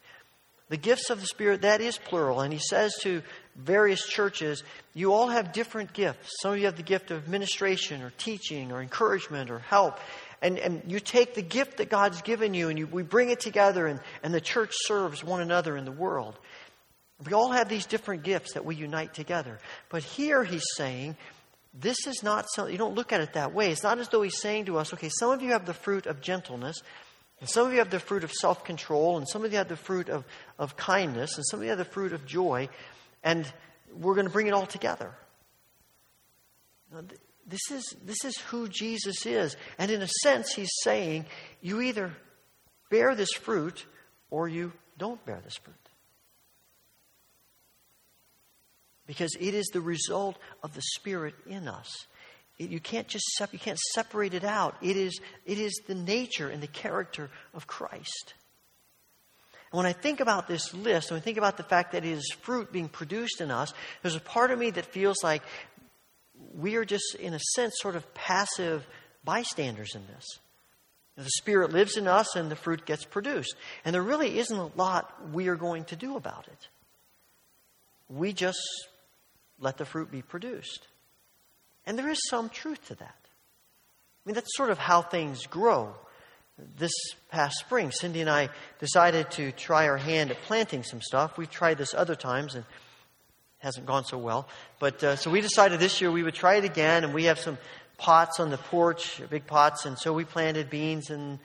The 0.71 0.79
gifts 0.79 1.11
of 1.11 1.21
the 1.21 1.27
Spirit, 1.27 1.63
that 1.63 1.81
is 1.81 1.99
plural. 1.99 2.41
And 2.41 2.53
he 2.53 2.61
says 2.61 2.95
to 3.03 3.23
various 3.57 4.07
churches, 4.07 4.63
you 4.95 5.13
all 5.13 5.29
have 5.29 5.53
different 5.53 5.93
gifts. 5.93 6.31
Some 6.41 6.53
of 6.53 6.59
you 6.59 6.67
have 6.67 6.77
the 6.77 6.83
gift 6.83 7.11
of 7.11 7.25
administration 7.25 8.03
or 8.03 8.13
teaching 8.17 8.73
or 8.73 8.81
encouragement 8.81 9.51
or 9.51 9.59
help. 9.59 9.99
And, 10.41 10.59
and 10.59 10.83
you 10.87 11.01
take 11.01 11.35
the 11.35 11.43
gift 11.43 11.77
that 11.79 11.91
God's 11.91 12.23
given 12.23 12.55
you 12.55 12.71
and 12.71 12.79
you, 12.79 12.87
we 12.87 13.03
bring 13.03 13.29
it 13.29 13.41
together, 13.41 13.87
and, 13.87 14.01
and 14.23 14.33
the 14.33 14.41
church 14.41 14.71
serves 14.87 15.23
one 15.23 15.43
another 15.43 15.77
in 15.77 15.85
the 15.85 15.93
world. 15.93 16.39
We 17.27 17.35
all 17.35 17.53
have 17.53 17.69
these 17.69 17.87
different 17.87 18.23
gifts 18.23 18.55
that 18.55 18.65
we 18.65 18.77
unite 18.77 19.15
together. 19.15 19.59
But 19.91 20.03
here 20.03 20.43
he's 20.43 20.65
saying, 20.77 21.17
this 21.75 22.07
is 22.07 22.23
not 22.23 22.47
something, 22.55 22.73
you 22.73 22.79
don't 22.79 22.95
look 22.95 23.13
at 23.13 23.21
it 23.21 23.35
that 23.35 23.55
way. 23.55 23.71
It's 23.71 23.83
not 23.83 23.99
as 23.99 24.09
though 24.09 24.23
he's 24.23 24.41
saying 24.41 24.67
to 24.67 24.79
us, 24.79 24.93
okay, 24.95 25.11
some 25.11 25.31
of 25.31 25.43
you 25.43 25.51
have 25.53 25.67
the 25.67 25.75
fruit 25.75 26.07
of 26.07 26.21
gentleness, 26.21 26.83
and 27.41 27.49
some 27.49 27.67
of 27.67 27.73
you 27.73 27.79
have 27.79 27.91
the 27.91 28.01
fruit 28.01 28.25
of 28.25 28.33
self 28.33 28.65
control, 28.65 29.17
and 29.17 29.29
some 29.29 29.45
of 29.45 29.53
you 29.53 29.59
have 29.59 29.69
the 29.69 29.77
fruit 29.77 30.09
of, 30.09 30.25
of 30.59 30.77
kindness, 30.77 31.37
and 31.37 31.47
some 31.47 31.61
of 31.61 31.65
you 31.65 31.71
have 31.71 31.79
the 31.79 31.85
fruit 31.85 32.13
of 32.13 32.27
joy, 32.27 32.69
and 33.23 33.51
we're 33.95 34.15
going 34.15 34.27
to 34.27 34.33
bring 34.33 34.47
it 34.47 34.53
all 34.53 34.67
together. 34.67 35.13
This 37.47 37.71
is, 37.71 37.97
this 38.05 38.25
is 38.25 38.37
who 38.39 38.69
Jesus 38.69 39.27
is. 39.27 39.57
And 39.79 39.91
in 39.91 40.03
a 40.03 40.09
sense, 40.23 40.53
he's 40.53 40.71
saying, 40.83 41.27
you 41.61 41.81
either 41.81 42.13
bear 42.91 43.15
this 43.15 43.33
fruit 43.33 43.85
or 44.31 44.49
you 44.49 44.73
don't 44.99 45.25
bear 45.25 45.41
this 45.43 45.57
fruit. 45.57 45.80
Because 49.11 49.35
it 49.41 49.55
is 49.55 49.67
the 49.73 49.81
result 49.81 50.39
of 50.63 50.73
the 50.73 50.83
Spirit 50.95 51.35
in 51.45 51.67
us. 51.67 52.07
It, 52.61 52.71
you 52.71 52.79
can't 52.79 53.09
just 53.09 53.25
sep- 53.33 53.53
you 53.53 53.59
can't 53.59 53.77
separate 53.93 54.35
it 54.35 54.45
out. 54.45 54.77
It 54.81 54.97
is, 54.97 55.19
it 55.45 55.59
is 55.59 55.81
the 55.89 55.97
nature 55.97 56.49
and 56.49 56.63
the 56.63 56.69
character 56.69 57.29
of 57.53 57.67
Christ. 57.67 58.35
And 59.73 59.79
when 59.79 59.87
I 59.87 59.95
think 59.95 60.21
about 60.21 60.47
this 60.47 60.73
list, 60.73 61.11
when 61.11 61.19
I 61.19 61.25
think 61.25 61.39
about 61.39 61.57
the 61.57 61.65
fact 61.65 61.91
that 61.91 62.05
it 62.05 62.13
is 62.13 62.31
fruit 62.43 62.71
being 62.71 62.89
produced 62.89 63.41
in 63.41 63.51
us, 63.51 63.75
there's 64.03 64.15
a 64.15 64.21
part 64.21 64.53
of 64.53 64.61
me 64.61 64.71
that 64.71 64.87
feels 64.87 65.25
like 65.25 65.43
we 66.55 66.77
are 66.77 66.85
just, 66.85 67.17
in 67.17 67.35
a 67.35 67.41
sense, 67.57 67.75
sort 67.79 67.97
of 67.97 68.15
passive 68.15 68.87
bystanders 69.25 69.97
in 69.97 70.07
this. 70.07 70.25
The 71.17 71.31
Spirit 71.31 71.73
lives 71.73 71.97
in 71.97 72.07
us 72.07 72.37
and 72.37 72.49
the 72.49 72.55
fruit 72.55 72.87
gets 72.87 73.05
produced. 73.05 73.57
And 73.85 73.93
there 73.93 74.05
really 74.05 74.39
isn't 74.39 74.57
a 74.57 74.71
lot 74.77 75.33
we 75.33 75.49
are 75.49 75.57
going 75.57 75.83
to 75.87 75.97
do 75.97 76.17
about 76.17 76.47
it. 76.47 76.69
We 78.09 78.33
just 78.33 78.61
let 79.61 79.77
the 79.77 79.85
fruit 79.85 80.11
be 80.11 80.23
produced. 80.23 80.89
And 81.87 81.99
there 81.99 82.11
is 82.11 82.21
some 82.29 82.49
truth 82.49 82.87
to 82.89 82.95
that. 82.97 83.17
I 83.25 84.29
mean, 84.29 84.35
that's 84.35 84.57
sort 84.57 84.71
of 84.71 84.79
how 84.79 85.03
things 85.03 85.47
grow. 85.47 85.95
This 86.77 86.93
past 87.31 87.59
spring, 87.59 87.91
Cindy 87.91 88.21
and 88.21 88.29
I 88.29 88.51
decided 88.81 89.31
to 89.33 89.53
try 89.53 89.89
our 89.89 89.97
hand 89.97 90.31
at 90.31 90.43
planting 90.43 90.83
some 90.83 91.01
stuff. 91.01 91.39
We've 91.39 91.51
tried 91.51 91.79
this 91.79 91.95
other 91.95 92.15
times 92.15 92.55
and 92.55 92.65
hasn't 93.59 93.87
gone 93.87 94.05
so 94.05 94.19
well. 94.19 94.49
But 94.79 95.03
uh, 95.03 95.17
so 95.17 95.31
we 95.31 95.41
decided 95.41 95.81
this 95.81 96.01
year 96.01 96.11
we 96.11 96.23
would 96.23 96.35
try 96.35 96.57
it 96.57 96.65
again, 96.65 97.05
and 97.05 97.15
we 97.15 97.25
have 97.25 97.39
some 97.39 97.57
pots 97.97 98.41
on 98.41 98.51
the 98.51 98.59
porch, 98.59 99.23
big 99.31 99.47
pots, 99.47 99.87
and 99.87 99.99
so 99.99 100.13
we 100.13 100.25
planted 100.25 100.69
beans 100.69 101.11
and 101.11 101.39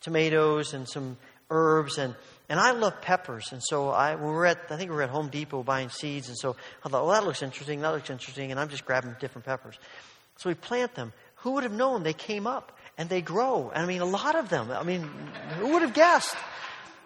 tomatoes 0.00 0.74
and 0.74 0.88
some 0.88 1.16
herbs 1.50 1.98
and 1.98 2.14
and 2.48 2.58
I 2.58 2.72
love 2.72 3.00
peppers. 3.02 3.52
And 3.52 3.62
so 3.62 3.90
I, 3.90 4.16
we 4.16 4.22
were 4.22 4.46
at, 4.46 4.58
I 4.70 4.76
think 4.76 4.90
we 4.90 4.96
were 4.96 5.02
at 5.02 5.10
Home 5.10 5.28
Depot 5.28 5.62
buying 5.62 5.90
seeds. 5.90 6.28
And 6.28 6.38
so 6.38 6.56
I 6.84 6.88
thought, 6.88 7.04
well, 7.04 7.14
that 7.14 7.24
looks 7.24 7.42
interesting. 7.42 7.80
That 7.82 7.90
looks 7.90 8.10
interesting. 8.10 8.50
And 8.50 8.58
I'm 8.58 8.68
just 8.68 8.84
grabbing 8.84 9.14
different 9.20 9.44
peppers. 9.44 9.78
So 10.36 10.48
we 10.48 10.54
plant 10.54 10.94
them. 10.94 11.12
Who 11.36 11.52
would 11.52 11.62
have 11.62 11.72
known 11.72 12.02
they 12.02 12.14
came 12.14 12.46
up 12.46 12.76
and 12.96 13.08
they 13.08 13.20
grow? 13.20 13.70
And 13.74 13.82
I 13.82 13.86
mean, 13.86 14.00
a 14.00 14.06
lot 14.06 14.34
of 14.34 14.48
them. 14.48 14.70
I 14.70 14.82
mean, 14.82 15.02
who 15.58 15.72
would 15.72 15.82
have 15.82 15.94
guessed? 15.94 16.36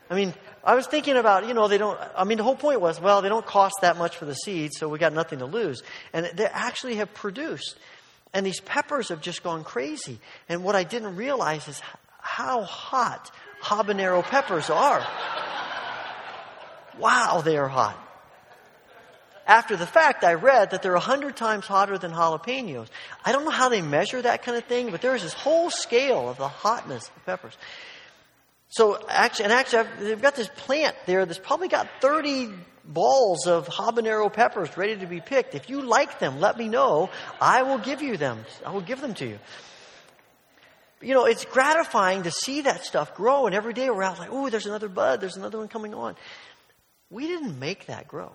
I 0.08 0.14
mean, 0.14 0.34
I 0.62 0.74
was 0.74 0.86
thinking 0.86 1.16
about, 1.16 1.48
you 1.48 1.54
know, 1.54 1.68
they 1.68 1.78
don't, 1.78 1.98
I 2.16 2.24
mean, 2.24 2.38
the 2.38 2.44
whole 2.44 2.56
point 2.56 2.80
was, 2.80 3.00
well, 3.00 3.22
they 3.22 3.28
don't 3.28 3.46
cost 3.46 3.76
that 3.80 3.96
much 3.96 4.16
for 4.16 4.26
the 4.26 4.34
seeds, 4.34 4.78
so 4.78 4.88
we 4.88 4.98
got 4.98 5.12
nothing 5.12 5.40
to 5.40 5.46
lose. 5.46 5.82
And 6.12 6.30
they 6.34 6.44
actually 6.44 6.96
have 6.96 7.12
produced. 7.14 7.76
And 8.34 8.46
these 8.46 8.60
peppers 8.60 9.08
have 9.08 9.20
just 9.20 9.42
gone 9.42 9.64
crazy. 9.64 10.20
And 10.48 10.64
what 10.64 10.76
I 10.76 10.84
didn't 10.84 11.16
realize 11.16 11.66
is 11.66 11.80
how 12.18 12.62
hot 12.62 13.30
habanero 13.62 14.22
peppers 14.22 14.70
are. 14.70 15.06
Wow, 16.98 17.42
they 17.44 17.56
are 17.56 17.68
hot. 17.68 17.98
After 19.46 19.76
the 19.76 19.86
fact, 19.86 20.24
I 20.24 20.34
read 20.34 20.70
that 20.70 20.82
they're 20.82 20.92
100 20.92 21.36
times 21.36 21.66
hotter 21.66 21.98
than 21.98 22.12
jalapenos. 22.12 22.88
I 23.24 23.32
don't 23.32 23.44
know 23.44 23.50
how 23.50 23.68
they 23.68 23.82
measure 23.82 24.22
that 24.22 24.42
kind 24.42 24.56
of 24.56 24.64
thing, 24.64 24.90
but 24.90 25.02
there's 25.02 25.22
this 25.22 25.32
whole 25.32 25.70
scale 25.70 26.28
of 26.28 26.38
the 26.38 26.48
hotness 26.48 27.08
of 27.08 27.26
peppers. 27.26 27.56
So 28.68 28.98
actually, 29.08 29.44
and 29.44 29.52
actually, 29.52 29.80
I've, 29.80 30.00
they've 30.00 30.22
got 30.22 30.36
this 30.36 30.48
plant 30.48 30.96
there 31.06 31.26
that's 31.26 31.38
probably 31.38 31.68
got 31.68 31.88
30 32.00 32.50
balls 32.84 33.46
of 33.46 33.66
habanero 33.66 34.32
peppers 34.32 34.76
ready 34.76 34.96
to 34.96 35.06
be 35.06 35.20
picked. 35.20 35.54
If 35.54 35.68
you 35.68 35.82
like 35.82 36.18
them, 36.18 36.40
let 36.40 36.56
me 36.56 36.68
know. 36.68 37.10
I 37.40 37.62
will 37.62 37.78
give 37.78 38.00
you 38.00 38.16
them. 38.16 38.44
I 38.64 38.70
will 38.70 38.80
give 38.80 39.00
them 39.00 39.14
to 39.14 39.26
you 39.26 39.38
you 41.02 41.14
know, 41.14 41.26
it's 41.26 41.44
gratifying 41.44 42.22
to 42.24 42.30
see 42.30 42.62
that 42.62 42.84
stuff 42.84 43.14
grow, 43.14 43.46
and 43.46 43.54
every 43.54 43.72
day 43.72 43.90
we're 43.90 44.02
out 44.02 44.18
like, 44.18 44.30
oh, 44.30 44.48
there's 44.48 44.66
another 44.66 44.88
bud, 44.88 45.20
there's 45.20 45.36
another 45.36 45.58
one 45.58 45.68
coming 45.68 45.94
on. 45.94 46.16
We 47.10 47.26
didn't 47.26 47.58
make 47.58 47.86
that 47.86 48.08
grow. 48.08 48.32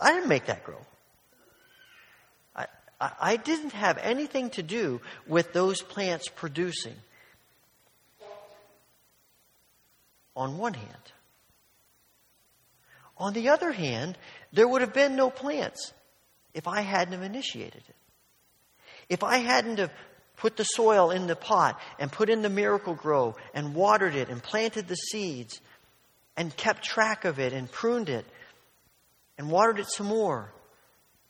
I 0.00 0.12
didn't 0.12 0.28
make 0.28 0.46
that 0.46 0.64
grow. 0.64 0.80
I, 2.54 2.66
I, 3.00 3.12
I 3.20 3.36
didn't 3.36 3.72
have 3.72 3.98
anything 3.98 4.50
to 4.50 4.62
do 4.62 5.00
with 5.26 5.52
those 5.52 5.82
plants 5.82 6.28
producing. 6.28 6.94
On 10.34 10.56
one 10.56 10.74
hand. 10.74 11.12
On 13.16 13.32
the 13.32 13.48
other 13.48 13.72
hand, 13.72 14.16
there 14.52 14.68
would 14.68 14.80
have 14.80 14.94
been 14.94 15.16
no 15.16 15.30
plants 15.30 15.92
if 16.54 16.68
I 16.68 16.80
hadn't 16.80 17.12
have 17.12 17.22
initiated 17.22 17.82
it. 17.88 17.96
If 19.08 19.24
I 19.24 19.38
hadn't 19.38 19.78
have 19.78 19.90
put 20.38 20.56
the 20.56 20.64
soil 20.64 21.10
in 21.10 21.26
the 21.26 21.36
pot 21.36 21.78
and 21.98 22.10
put 22.10 22.30
in 22.30 22.42
the 22.42 22.48
Miracle-Gro 22.48 23.36
and 23.54 23.74
watered 23.74 24.14
it 24.14 24.28
and 24.28 24.42
planted 24.42 24.88
the 24.88 24.94
seeds 24.94 25.60
and 26.36 26.56
kept 26.56 26.82
track 26.82 27.24
of 27.24 27.38
it 27.38 27.52
and 27.52 27.70
pruned 27.70 28.08
it 28.08 28.24
and 29.36 29.50
watered 29.50 29.78
it 29.78 29.88
some 29.90 30.06
more, 30.06 30.52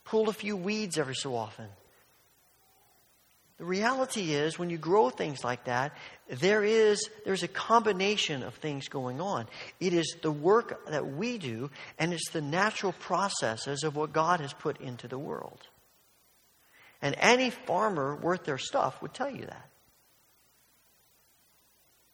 pulled 0.05 0.29
a 0.29 0.33
few 0.33 0.55
weeds 0.55 0.97
every 0.97 1.15
so 1.15 1.35
often. 1.35 1.67
The 3.57 3.65
reality 3.65 4.33
is, 4.33 4.57
when 4.57 4.69
you 4.69 4.77
grow 4.77 5.09
things 5.09 5.43
like 5.43 5.65
that, 5.65 5.91
there 6.29 6.63
is 6.63 7.09
there's 7.25 7.43
a 7.43 7.47
combination 7.49 8.41
of 8.41 8.55
things 8.55 8.87
going 8.87 9.19
on. 9.19 9.47
It 9.81 9.93
is 9.93 10.15
the 10.21 10.31
work 10.31 10.89
that 10.89 11.05
we 11.05 11.37
do, 11.37 11.69
and 11.97 12.13
it's 12.13 12.29
the 12.29 12.41
natural 12.41 12.93
processes 12.93 13.83
of 13.83 13.97
what 13.97 14.13
God 14.13 14.39
has 14.39 14.53
put 14.53 14.79
into 14.79 15.09
the 15.09 15.19
world. 15.19 15.59
And 17.01 17.15
any 17.17 17.49
farmer 17.49 18.15
worth 18.15 18.43
their 18.43 18.57
stuff 18.57 19.01
would 19.01 19.13
tell 19.13 19.29
you 19.29 19.45
that. 19.45 19.69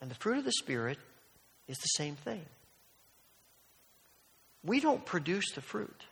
And 0.01 0.11
the 0.11 0.15
fruit 0.15 0.38
of 0.38 0.45
the 0.45 0.51
Spirit 0.51 0.99
is 1.67 1.77
the 1.77 1.88
same 1.88 2.15
thing. 2.15 2.45
We 4.63 4.79
don't 4.79 5.05
produce 5.05 5.51
the 5.51 5.61
fruit. 5.61 6.05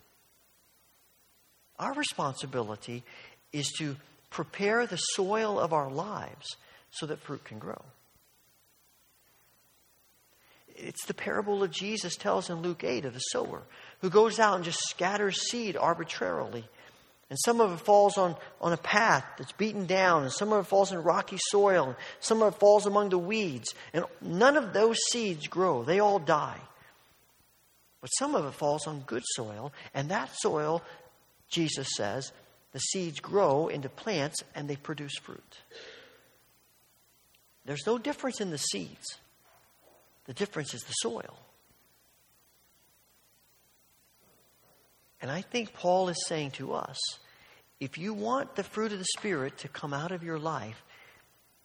Our 1.80 1.94
responsibility 1.94 3.04
is 3.52 3.72
to 3.80 3.96
prepare 4.30 4.88
the 4.88 4.98
soil 4.98 5.60
of 5.60 5.74
our 5.74 5.90
lives 5.90 6.56
so 6.92 7.06
that 7.06 7.20
fruit 7.20 7.44
can 7.44 7.60
grow. 7.60 7.82
It's 10.76 11.06
the 11.06 11.14
parable 11.14 11.64
of 11.64 11.72
Jesus 11.72 12.16
tells 12.16 12.50
in 12.50 12.62
Luke 12.62 12.84
8 12.84 13.06
of 13.06 13.14
the 13.14 13.20
sower 13.20 13.62
who 14.02 14.10
goes 14.10 14.40
out 14.40 14.56
and 14.56 14.64
just 14.64 14.80
scatters 14.90 15.42
seed 15.50 15.78
arbitrarily. 15.78 16.66
And 17.34 17.40
some 17.44 17.62
of 17.62 17.74
it 17.74 17.80
falls 17.80 18.20
on, 18.20 18.36
on 18.62 18.74
a 18.74 18.78
path 18.78 19.26
that's 19.40 19.54
beaten 19.54 19.88
down, 19.88 20.22
and 20.22 20.32
some 20.32 20.54
of 20.54 20.64
it 20.64 20.70
falls 20.70 20.92
in 20.92 21.02
rocky 21.02 21.40
soil, 21.40 21.86
and 21.88 21.96
some 22.20 22.44
of 22.44 22.54
it 22.54 22.60
falls 22.60 22.86
among 22.86 23.10
the 23.10 23.18
weeds. 23.18 23.74
And 23.92 24.06
none 24.22 24.56
of 24.56 24.72
those 24.72 25.00
seeds 25.10 25.48
grow, 25.48 25.84
they 25.84 26.00
all 26.00 26.20
die. 26.20 26.60
But 28.02 28.10
some 28.10 28.36
of 28.36 28.46
it 28.46 28.54
falls 28.54 28.86
on 28.86 29.00
good 29.08 29.24
soil, 29.26 29.74
and 29.96 30.10
that 30.10 30.30
soil, 30.42 30.84
Jesus 31.50 31.88
says, 31.96 32.32
the 32.72 32.78
seeds 32.78 33.20
grow 33.20 33.68
into 33.68 33.90
plants 33.90 34.44
and 34.54 34.70
they 34.70 34.76
produce 34.76 35.18
fruit. 35.18 35.58
There's 37.66 37.88
no 37.88 37.98
difference 37.98 38.42
in 38.42 38.52
the 38.52 38.60
seeds, 38.60 39.18
the 40.26 40.36
difference 40.36 40.76
is 40.76 40.84
the 40.84 40.94
soil. 40.94 41.40
And 45.20 45.32
I 45.32 45.42
think 45.42 45.74
Paul 45.74 46.10
is 46.10 46.28
saying 46.28 46.52
to 46.52 46.74
us 46.74 47.00
if 47.84 47.98
you 47.98 48.14
want 48.14 48.56
the 48.56 48.64
fruit 48.64 48.94
of 48.94 49.00
the 49.00 49.06
Spirit 49.18 49.58
to 49.58 49.68
come 49.68 49.94
out 49.94 50.14
of 50.14 50.24
your 50.24 50.40
life, 50.40 50.82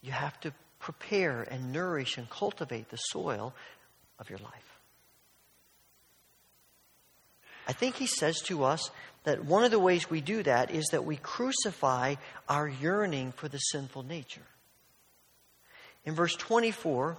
you 0.03 0.11
have 0.11 0.39
to 0.41 0.53
prepare 0.81 1.43
and 1.43 1.73
nourish 1.73 2.19
and 2.19 2.29
cultivate 2.29 2.89
the 2.89 2.97
soil 2.97 3.55
of 4.19 4.29
your 4.29 4.41
life. 4.41 4.79
I 7.69 7.73
think 7.73 7.95
he 7.95 8.07
says 8.07 8.41
to 8.43 8.65
us 8.65 8.91
that 9.23 9.45
one 9.45 9.63
of 9.63 9.71
the 9.71 9.79
ways 9.79 10.11
we 10.11 10.21
do 10.21 10.43
that 10.43 10.73
is 10.73 10.87
that 10.87 11.05
we 11.05 11.17
crucify 11.17 12.17
our 12.49 12.67
yearning 12.67 13.31
for 13.33 13.47
the 13.47 13.59
sinful 13.59 14.03
nature. 14.03 14.47
In 16.05 16.15
verse 16.15 16.35
24, 16.35 17.17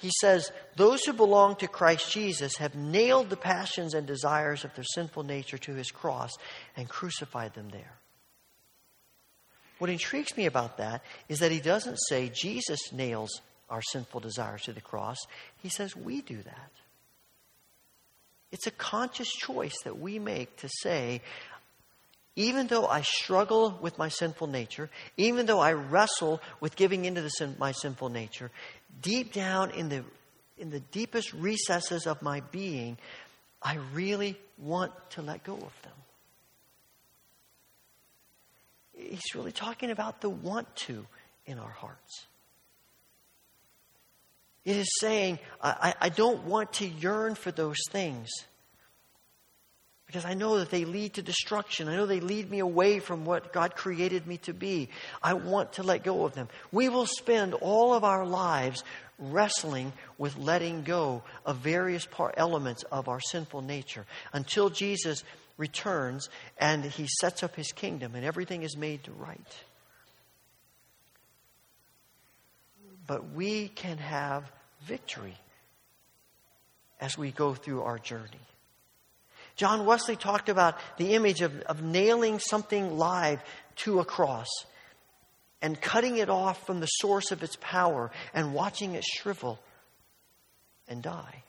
he 0.00 0.10
says, 0.20 0.50
Those 0.76 1.04
who 1.04 1.12
belong 1.12 1.56
to 1.56 1.68
Christ 1.68 2.10
Jesus 2.10 2.56
have 2.56 2.74
nailed 2.74 3.28
the 3.28 3.36
passions 3.36 3.94
and 3.94 4.06
desires 4.06 4.64
of 4.64 4.74
their 4.74 4.84
sinful 4.84 5.24
nature 5.24 5.58
to 5.58 5.74
his 5.74 5.90
cross 5.90 6.30
and 6.76 6.88
crucified 6.88 7.54
them 7.54 7.68
there. 7.68 7.92
What 9.78 9.90
intrigues 9.90 10.36
me 10.36 10.46
about 10.46 10.78
that 10.78 11.02
is 11.28 11.40
that 11.40 11.52
he 11.52 11.60
doesn't 11.60 11.98
say 12.08 12.30
Jesus 12.32 12.92
nails 12.92 13.40
our 13.68 13.82
sinful 13.82 14.20
desires 14.20 14.62
to 14.62 14.72
the 14.72 14.80
cross, 14.80 15.18
he 15.62 15.68
says 15.68 15.94
we 15.94 16.22
do 16.22 16.36
that. 16.42 16.70
It's 18.52 18.66
a 18.66 18.72
conscious 18.72 19.30
choice 19.30 19.76
that 19.84 19.98
we 19.98 20.18
make 20.18 20.56
to 20.58 20.68
say, 20.82 21.22
even 22.36 22.66
though 22.66 22.86
I 22.86 23.02
struggle 23.02 23.78
with 23.80 23.96
my 23.96 24.08
sinful 24.08 24.48
nature, 24.48 24.90
even 25.16 25.46
though 25.46 25.60
I 25.60 25.72
wrestle 25.72 26.40
with 26.58 26.74
giving 26.74 27.04
into 27.04 27.28
sin, 27.30 27.54
my 27.58 27.72
sinful 27.72 28.08
nature, 28.08 28.50
deep 29.00 29.32
down 29.32 29.70
in 29.70 29.88
the, 29.88 30.04
in 30.58 30.70
the 30.70 30.80
deepest 30.80 31.32
recesses 31.32 32.06
of 32.06 32.22
my 32.22 32.40
being, 32.52 32.98
I 33.62 33.78
really 33.92 34.38
want 34.58 34.92
to 35.10 35.22
let 35.22 35.44
go 35.44 35.54
of 35.54 35.82
them. 35.82 35.92
He's 38.96 39.34
really 39.34 39.52
talking 39.52 39.90
about 39.90 40.20
the 40.20 40.28
want 40.28 40.74
to 40.86 41.06
in 41.46 41.58
our 41.58 41.70
hearts. 41.70 42.26
It 44.64 44.76
is 44.76 44.88
saying, 45.00 45.38
I, 45.62 45.94
I 46.00 46.08
don't 46.10 46.44
want 46.44 46.74
to 46.74 46.86
yearn 46.86 47.34
for 47.34 47.50
those 47.50 47.78
things 47.90 48.28
because 50.10 50.24
I 50.24 50.34
know 50.34 50.58
that 50.58 50.70
they 50.70 50.84
lead 50.84 51.14
to 51.14 51.22
destruction. 51.22 51.86
I 51.86 51.94
know 51.94 52.04
they 52.04 52.18
lead 52.18 52.50
me 52.50 52.58
away 52.58 52.98
from 52.98 53.24
what 53.24 53.52
God 53.52 53.76
created 53.76 54.26
me 54.26 54.38
to 54.38 54.52
be. 54.52 54.88
I 55.22 55.34
want 55.34 55.74
to 55.74 55.84
let 55.84 56.02
go 56.02 56.24
of 56.24 56.34
them. 56.34 56.48
We 56.72 56.88
will 56.88 57.06
spend 57.06 57.54
all 57.54 57.94
of 57.94 58.02
our 58.02 58.26
lives 58.26 58.82
wrestling 59.20 59.92
with 60.18 60.36
letting 60.36 60.82
go 60.82 61.22
of 61.46 61.58
various 61.58 62.06
part, 62.06 62.34
elements 62.36 62.82
of 62.90 63.08
our 63.08 63.20
sinful 63.20 63.62
nature 63.62 64.04
until 64.32 64.68
Jesus 64.68 65.22
returns 65.56 66.28
and 66.58 66.84
he 66.84 67.06
sets 67.20 67.44
up 67.44 67.54
his 67.54 67.70
kingdom 67.70 68.16
and 68.16 68.24
everything 68.24 68.64
is 68.64 68.76
made 68.76 69.08
right. 69.16 69.62
But 73.06 73.30
we 73.30 73.68
can 73.68 73.98
have 73.98 74.50
victory 74.82 75.36
as 77.00 77.16
we 77.16 77.30
go 77.30 77.54
through 77.54 77.82
our 77.82 78.00
journey. 78.00 78.40
John 79.60 79.84
Wesley 79.84 80.16
talked 80.16 80.48
about 80.48 80.78
the 80.96 81.12
image 81.12 81.42
of, 81.42 81.60
of 81.60 81.82
nailing 81.82 82.38
something 82.38 82.96
live 82.96 83.42
to 83.76 84.00
a 84.00 84.06
cross 84.06 84.48
and 85.60 85.78
cutting 85.78 86.16
it 86.16 86.30
off 86.30 86.64
from 86.64 86.80
the 86.80 86.86
source 86.86 87.30
of 87.30 87.42
its 87.42 87.58
power 87.60 88.10
and 88.32 88.54
watching 88.54 88.94
it 88.94 89.04
shrivel 89.04 89.58
and 90.88 91.02
die. 91.02 91.42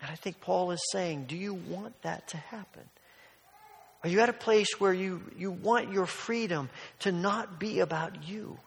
And 0.00 0.12
I 0.12 0.14
think 0.14 0.40
Paul 0.40 0.70
is 0.70 0.80
saying, 0.92 1.24
Do 1.24 1.36
you 1.36 1.54
want 1.54 2.00
that 2.02 2.28
to 2.28 2.36
happen? 2.36 2.84
Are 4.04 4.08
you 4.08 4.20
at 4.20 4.28
a 4.28 4.32
place 4.32 4.78
where 4.78 4.94
you, 4.94 5.22
you 5.36 5.50
want 5.50 5.92
your 5.92 6.06
freedom 6.06 6.70
to 7.00 7.10
not 7.10 7.58
be 7.58 7.80
about 7.80 8.28
you? 8.28 8.60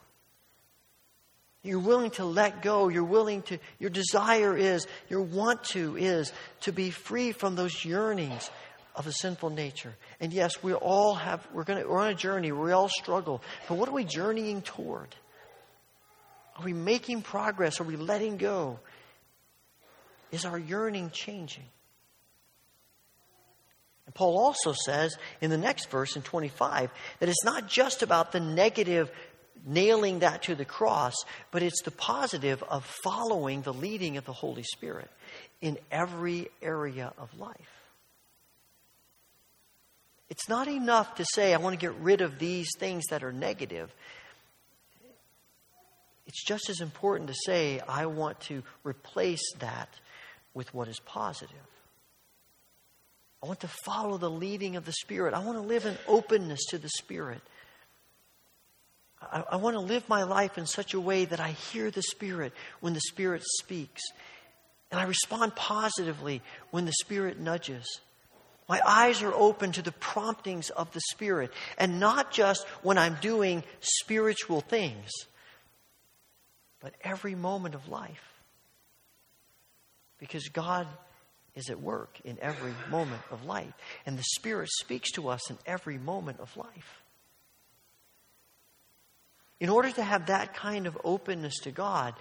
You're 1.66 1.80
willing 1.80 2.12
to 2.12 2.26
let 2.26 2.62
go. 2.62 2.90
You're 2.90 3.04
willing 3.04 3.42
to, 3.44 3.58
your 3.80 3.90
desire 3.90 4.56
is, 4.56 4.86
your 5.10 5.22
want 5.22 5.64
to 5.66 5.98
is 5.98 6.32
to 6.62 6.72
be 6.72 6.92
free 6.92 7.32
from 7.32 7.56
those 7.56 7.84
yearnings 7.84 8.52
of 8.96 9.08
a 9.08 9.12
sinful 9.12 9.50
nature. 9.50 9.96
And 10.20 10.32
yes, 10.32 10.62
we 10.62 10.74
all 10.76 11.16
have, 11.16 11.46
we're, 11.52 11.64
gonna, 11.64 11.88
we're 11.88 12.00
on 12.00 12.10
a 12.10 12.16
journey. 12.16 12.52
We 12.52 12.72
all 12.72 12.88
struggle. 12.88 13.42
But 13.68 13.80
what 13.80 13.90
are 13.90 13.94
we 13.94 14.06
journeying 14.06 14.62
toward? 14.62 15.16
Are 16.58 16.64
we 16.64 16.74
making 16.74 17.24
progress? 17.24 17.82
Are 17.82 17.84
we 17.84 17.96
letting 17.96 18.38
go? 18.38 18.80
Is 20.32 20.46
our 20.46 20.60
yearning 20.60 21.10
changing? 21.10 21.66
And 24.06 24.14
Paul 24.14 24.38
also 24.38 24.74
says 24.86 25.18
in 25.42 25.50
the 25.50 25.58
next 25.58 25.90
verse, 25.90 26.16
in 26.16 26.22
25, 26.22 26.92
that 27.20 27.30
it's 27.30 27.44
not 27.44 27.68
just 27.68 28.04
about 28.04 28.32
the 28.32 28.40
negative 28.40 29.10
nailing 29.66 30.20
that 30.20 30.44
to 30.44 30.56
the 30.56 30.66
cross, 30.66 31.14
but 31.52 31.64
it's 31.64 31.82
the 31.84 31.92
positive 31.92 32.64
of 32.64 32.86
following 33.04 33.62
the 33.62 33.74
leading 33.74 34.18
of 34.18 34.26
the 34.26 34.34
Holy 34.34 34.64
Spirit 34.64 35.10
in 35.62 35.78
every 35.92 36.50
area 36.62 37.14
of 37.18 37.38
life. 37.40 37.56
It's 40.30 40.50
not 40.50 40.68
enough 40.68 41.16
to 41.16 41.26
say, 41.26 41.54
I 41.54 41.58
want 41.58 41.80
to 41.80 41.86
get 41.86 41.96
rid 42.00 42.22
of 42.22 42.40
these 42.40 42.68
things 42.78 43.06
that 43.10 43.24
are 43.24 43.32
negative. 43.32 43.94
It's 46.28 46.44
just 46.44 46.70
as 46.70 46.82
important 46.82 47.30
to 47.30 47.36
say, 47.46 47.80
I 47.88 48.08
want 48.08 48.40
to 48.42 48.64
replace 48.84 49.44
that 49.60 49.90
with 50.54 50.74
what 50.74 50.88
is 50.88 51.00
positive. 51.00 51.56
I 53.44 53.48
want 53.48 53.60
to 53.60 53.68
follow 53.68 54.18
the 54.18 54.30
leading 54.30 54.76
of 54.76 54.86
the 54.86 54.94
Spirit. 54.94 55.36
I 55.36 55.40
want 55.40 55.58
to 55.58 55.62
live 55.62 55.86
in 55.86 55.96
openness 56.08 56.66
to 56.70 56.80
the 56.80 56.90
Spirit. 56.90 57.42
I, 59.32 59.44
I 59.52 59.56
want 59.58 59.76
to 59.76 59.80
live 59.80 60.08
my 60.10 60.24
life 60.24 60.58
in 60.58 60.66
such 60.66 60.94
a 60.94 61.00
way 61.00 61.26
that 61.26 61.40
I 61.40 61.52
hear 61.52 61.92
the 61.92 62.02
Spirit 62.02 62.54
when 62.80 62.94
the 62.94 63.02
Spirit 63.02 63.44
speaks. 63.60 64.02
And 64.92 65.00
I 65.00 65.04
respond 65.04 65.56
positively 65.56 66.42
when 66.72 66.86
the 66.86 66.94
Spirit 66.94 67.40
nudges. 67.40 67.86
My 68.68 68.82
eyes 68.86 69.22
are 69.22 69.34
open 69.34 69.72
to 69.74 69.82
the 69.82 69.92
promptings 69.92 70.70
of 70.72 70.92
the 70.92 71.02
Spirit, 71.12 71.52
and 71.78 72.00
not 72.00 72.32
just 72.32 72.66
when 72.82 72.98
I'm 72.98 73.18
doing 73.22 73.64
spiritual 73.80 74.62
things, 74.62 75.12
but 76.80 76.94
every 77.02 77.36
moment 77.36 77.76
of 77.76 77.88
life. 77.90 78.24
Because 80.18 80.48
God 80.48 80.88
is 81.56 81.70
at 81.70 81.80
work 81.80 82.20
in 82.24 82.38
every 82.42 82.74
moment 82.90 83.22
of 83.32 83.46
life, 83.46 83.74
and 84.06 84.18
the 84.18 84.24
Spirit 84.24 84.70
speaks 84.72 85.12
to 85.12 85.30
us 85.30 85.50
in 85.50 85.58
every 85.66 85.98
moment 85.98 86.40
of 86.40 86.56
life. 86.58 87.04
In 89.66 89.72
order 89.72 89.90
to 89.90 90.04
have 90.04 90.28
that 90.28 90.54
kind 90.54 90.86
of 90.86 90.96
openness 91.04 91.58
to 91.62 91.72
God, 91.72 92.14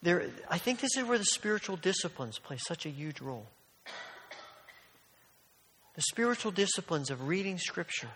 there, 0.00 0.30
I 0.48 0.56
think 0.56 0.78
this 0.78 0.96
is 0.96 1.02
where 1.02 1.18
the 1.18 1.24
spiritual 1.24 1.74
disciplines 1.74 2.38
play 2.38 2.56
such 2.56 2.86
a 2.86 2.88
huge 2.88 3.20
role. 3.20 3.48
The 5.96 6.02
spiritual 6.02 6.52
disciplines 6.52 7.10
of 7.10 7.26
reading 7.26 7.58
Scripture, 7.58 8.10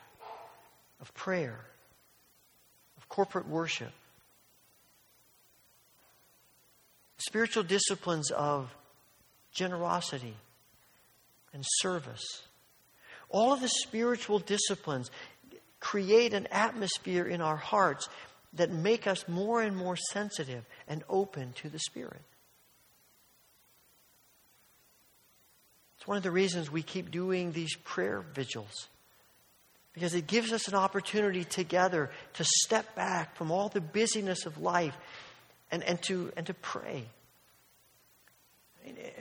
of 1.00 1.12
prayer, 1.14 1.58
of 2.98 3.08
corporate 3.08 3.48
worship, 3.48 3.90
spiritual 7.18 7.64
disciplines 7.64 8.30
of 8.30 8.72
generosity 9.52 10.36
and 11.52 11.64
service. 11.78 12.22
All 13.28 13.52
of 13.52 13.60
the 13.60 13.68
spiritual 13.68 14.38
disciplines 14.38 15.10
create 15.80 16.34
an 16.34 16.46
atmosphere 16.50 17.24
in 17.26 17.40
our 17.40 17.56
hearts 17.56 18.08
that 18.54 18.70
make 18.70 19.06
us 19.06 19.28
more 19.28 19.62
and 19.62 19.76
more 19.76 19.96
sensitive 19.96 20.64
and 20.88 21.04
open 21.08 21.52
to 21.54 21.68
the 21.68 21.78
Spirit. 21.78 22.22
It's 25.98 26.06
one 26.06 26.16
of 26.16 26.22
the 26.22 26.30
reasons 26.30 26.70
we 26.70 26.82
keep 26.82 27.10
doing 27.10 27.52
these 27.52 27.74
prayer 27.76 28.24
vigils. 28.34 28.88
Because 29.92 30.14
it 30.14 30.26
gives 30.26 30.52
us 30.52 30.68
an 30.68 30.74
opportunity 30.74 31.44
together 31.44 32.10
to 32.34 32.44
step 32.44 32.94
back 32.94 33.34
from 33.34 33.50
all 33.50 33.68
the 33.68 33.80
busyness 33.80 34.44
of 34.44 34.60
life 34.60 34.94
and, 35.70 35.82
and, 35.82 36.00
to, 36.02 36.32
and 36.36 36.46
to 36.46 36.54
pray. 36.54 37.06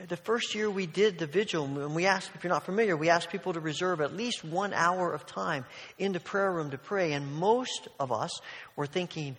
The 0.08 0.16
first 0.16 0.54
year 0.54 0.70
we 0.70 0.86
did 0.86 1.18
the 1.18 1.26
vigil, 1.26 1.64
and 1.64 1.94
we 1.94 2.06
asked, 2.06 2.30
if 2.34 2.44
you're 2.44 2.52
not 2.52 2.64
familiar, 2.64 2.96
we 2.96 3.08
asked 3.08 3.30
people 3.30 3.52
to 3.54 3.60
reserve 3.60 4.00
at 4.00 4.14
least 4.14 4.44
one 4.44 4.72
hour 4.72 5.12
of 5.12 5.26
time 5.26 5.64
in 5.98 6.12
the 6.12 6.20
prayer 6.20 6.52
room 6.52 6.70
to 6.70 6.78
pray. 6.78 7.12
And 7.12 7.32
most 7.34 7.88
of 7.98 8.12
us 8.12 8.30
were 8.76 8.86
thinking, 8.86 9.36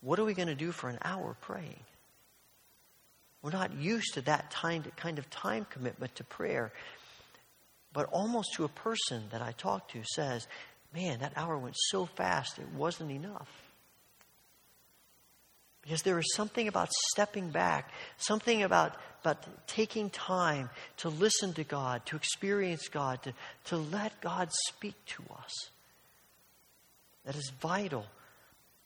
what 0.00 0.18
are 0.18 0.24
we 0.24 0.34
going 0.34 0.48
to 0.48 0.54
do 0.54 0.72
for 0.72 0.88
an 0.88 0.98
hour 1.02 1.36
praying? 1.40 1.78
We're 3.40 3.52
not 3.52 3.74
used 3.74 4.14
to 4.14 4.22
that 4.22 4.50
kind 4.50 5.18
of 5.18 5.30
time 5.30 5.66
commitment 5.70 6.16
to 6.16 6.24
prayer. 6.24 6.72
But 7.92 8.06
almost 8.06 8.54
to 8.56 8.64
a 8.64 8.68
person 8.68 9.24
that 9.30 9.42
I 9.42 9.52
talked 9.52 9.92
to 9.92 10.02
says, 10.04 10.48
man, 10.92 11.20
that 11.20 11.34
hour 11.36 11.56
went 11.56 11.76
so 11.78 12.06
fast, 12.06 12.58
it 12.58 12.68
wasn't 12.74 13.12
enough. 13.12 13.48
Because 15.88 16.02
there 16.02 16.18
is 16.18 16.34
something 16.34 16.68
about 16.68 16.90
stepping 17.12 17.48
back, 17.48 17.90
something 18.18 18.62
about, 18.62 18.96
about 19.22 19.38
taking 19.66 20.10
time 20.10 20.68
to 20.98 21.08
listen 21.08 21.54
to 21.54 21.64
God, 21.64 22.04
to 22.06 22.16
experience 22.16 22.88
God, 22.88 23.22
to, 23.22 23.32
to 23.68 23.78
let 23.78 24.20
God 24.20 24.50
speak 24.68 25.02
to 25.06 25.22
us. 25.34 25.70
That 27.24 27.36
is 27.36 27.50
vital 27.62 28.04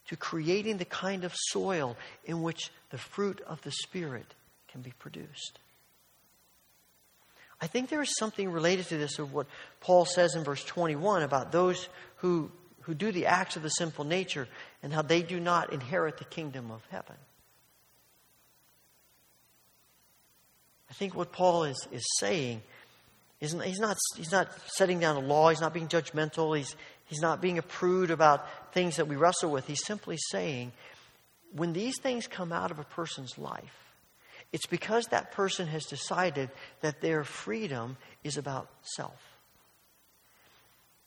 to 0.06 0.16
creating 0.16 0.76
the 0.76 0.84
kind 0.84 1.24
of 1.24 1.34
soil 1.34 1.96
in 2.24 2.40
which 2.40 2.70
the 2.90 2.98
fruit 2.98 3.40
of 3.48 3.60
the 3.62 3.72
Spirit 3.72 4.34
can 4.68 4.80
be 4.80 4.92
produced. 5.00 5.58
I 7.60 7.66
think 7.66 7.88
there 7.88 8.02
is 8.02 8.16
something 8.16 8.48
related 8.48 8.86
to 8.90 8.96
this 8.96 9.18
of 9.18 9.34
what 9.34 9.48
Paul 9.80 10.04
says 10.04 10.36
in 10.36 10.44
verse 10.44 10.62
21 10.62 11.24
about 11.24 11.50
those 11.50 11.88
who, 12.18 12.52
who 12.82 12.94
do 12.94 13.12
the 13.12 13.26
acts 13.26 13.56
of 13.56 13.62
the 13.62 13.68
sinful 13.68 14.04
nature 14.04 14.48
and 14.82 14.92
how 14.92 15.02
they 15.02 15.22
do 15.22 15.40
not 15.40 15.72
inherit 15.72 16.18
the 16.18 16.24
kingdom 16.24 16.70
of 16.70 16.82
heaven. 16.90 17.16
I 20.90 20.94
think 20.94 21.14
what 21.14 21.32
Paul 21.32 21.64
is, 21.64 21.88
is 21.90 22.04
saying 22.18 22.62
is 23.40 23.52
he's 23.64 23.80
not, 23.80 23.96
he's 24.16 24.30
not 24.30 24.48
setting 24.66 25.00
down 25.00 25.16
a 25.16 25.20
law, 25.20 25.48
he's 25.48 25.60
not 25.60 25.72
being 25.72 25.88
judgmental, 25.88 26.56
he's, 26.56 26.76
he's 27.06 27.20
not 27.20 27.40
being 27.40 27.58
a 27.58 27.62
prude 27.62 28.10
about 28.10 28.46
things 28.72 28.96
that 28.96 29.08
we 29.08 29.16
wrestle 29.16 29.50
with. 29.50 29.66
He's 29.66 29.84
simply 29.84 30.18
saying 30.30 30.72
when 31.54 31.72
these 31.72 31.98
things 31.98 32.26
come 32.26 32.52
out 32.52 32.70
of 32.70 32.78
a 32.78 32.84
person's 32.84 33.38
life, 33.38 33.94
it's 34.52 34.66
because 34.66 35.06
that 35.06 35.32
person 35.32 35.66
has 35.66 35.84
decided 35.86 36.50
that 36.82 37.00
their 37.00 37.24
freedom 37.24 37.96
is 38.22 38.36
about 38.36 38.68
self. 38.82 39.31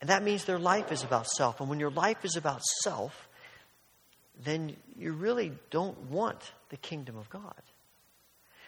And 0.01 0.09
that 0.09 0.23
means 0.23 0.45
their 0.45 0.59
life 0.59 0.91
is 0.91 1.03
about 1.03 1.27
self. 1.27 1.59
And 1.59 1.69
when 1.69 1.79
your 1.79 1.89
life 1.89 2.23
is 2.23 2.35
about 2.35 2.61
self, 2.83 3.27
then 4.43 4.75
you 4.97 5.13
really 5.13 5.51
don't 5.69 5.97
want 6.09 6.51
the 6.69 6.77
kingdom 6.77 7.17
of 7.17 7.29
God. 7.29 7.61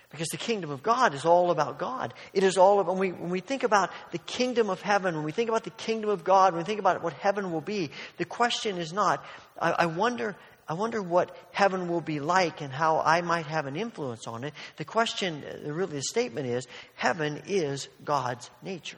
Because 0.09 0.30
the 0.30 0.38
kingdom 0.38 0.71
of 0.71 0.82
God 0.82 1.13
is 1.13 1.25
all 1.25 1.51
about 1.51 1.78
God. 1.80 2.13
It 2.32 2.43
is 2.43 2.57
all 2.57 2.80
about, 2.80 2.93
when 2.95 2.99
we, 2.99 3.11
when 3.11 3.30
we 3.30 3.41
think 3.41 3.63
about 3.63 3.91
the 4.11 4.17
kingdom 4.19 4.69
of 4.69 4.82
heaven, 4.82 5.15
when 5.15 5.25
we 5.25 5.34
think 5.34 5.49
about 5.49 5.65
the 5.65 5.69
kingdom 5.71 6.09
of 6.09 6.23
God, 6.23 6.53
when 6.53 6.61
we 6.61 6.65
think 6.65 6.80
about 6.80 7.03
what 7.03 7.11
heaven 7.13 7.51
will 7.51 7.61
be, 7.61 7.91
the 8.15 8.23
question 8.23 8.78
is 8.78 8.93
not, 8.93 9.23
I, 9.59 9.71
I 9.71 9.86
wonder 9.88 10.36
I 10.69 10.73
wonder 10.73 11.01
what 11.01 11.36
heaven 11.53 11.88
will 11.88 12.01
be 12.01 12.19
like 12.19 12.59
and 12.59 12.73
how 12.73 12.99
I 12.99 13.21
might 13.21 13.45
have 13.45 13.67
an 13.67 13.78
influence 13.78 14.28
on 14.28 14.43
it. 14.43 14.53
The 14.75 14.84
question, 14.84 15.43
really, 15.65 15.93
the 15.93 16.01
statement 16.01 16.45
is 16.45 16.67
heaven 16.95 17.41
is 17.47 17.88
God's 18.03 18.49
nature. 18.61 18.97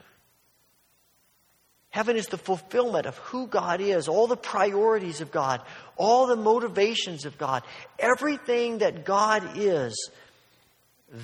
Heaven 1.90 2.16
is 2.16 2.26
the 2.26 2.38
fulfillment 2.38 3.06
of 3.06 3.18
who 3.18 3.48
God 3.48 3.80
is, 3.80 4.06
all 4.06 4.28
the 4.28 4.36
priorities 4.36 5.20
of 5.20 5.32
God, 5.32 5.60
all 5.96 6.28
the 6.28 6.36
motivations 6.36 7.24
of 7.24 7.36
God, 7.36 7.64
everything 7.98 8.78
that 8.78 9.04
God 9.04 9.56
is. 9.56 10.10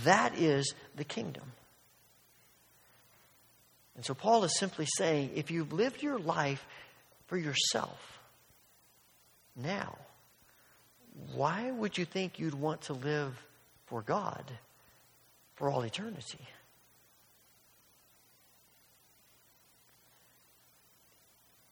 That 0.05 0.37
is 0.37 0.75
the 0.97 1.05
kingdom. 1.05 1.45
And 3.95 4.05
so 4.05 4.13
Paul 4.13 4.43
is 4.43 4.59
simply 4.59 4.87
saying 4.99 5.31
if 5.37 5.51
you've 5.53 5.73
lived 5.73 6.03
your 6.03 6.19
life 6.19 6.65
for 7.29 7.37
yourself 7.37 8.19
now, 9.55 9.97
why 11.35 11.71
would 11.71 11.97
you 11.97 12.05
think 12.05 12.39
you'd 12.39 12.55
want 12.55 12.83
to 12.83 12.93
live 12.93 13.43
for 13.87 14.03
God 14.03 14.45
for 15.55 15.71
all 15.71 15.83
eternity? 15.83 16.41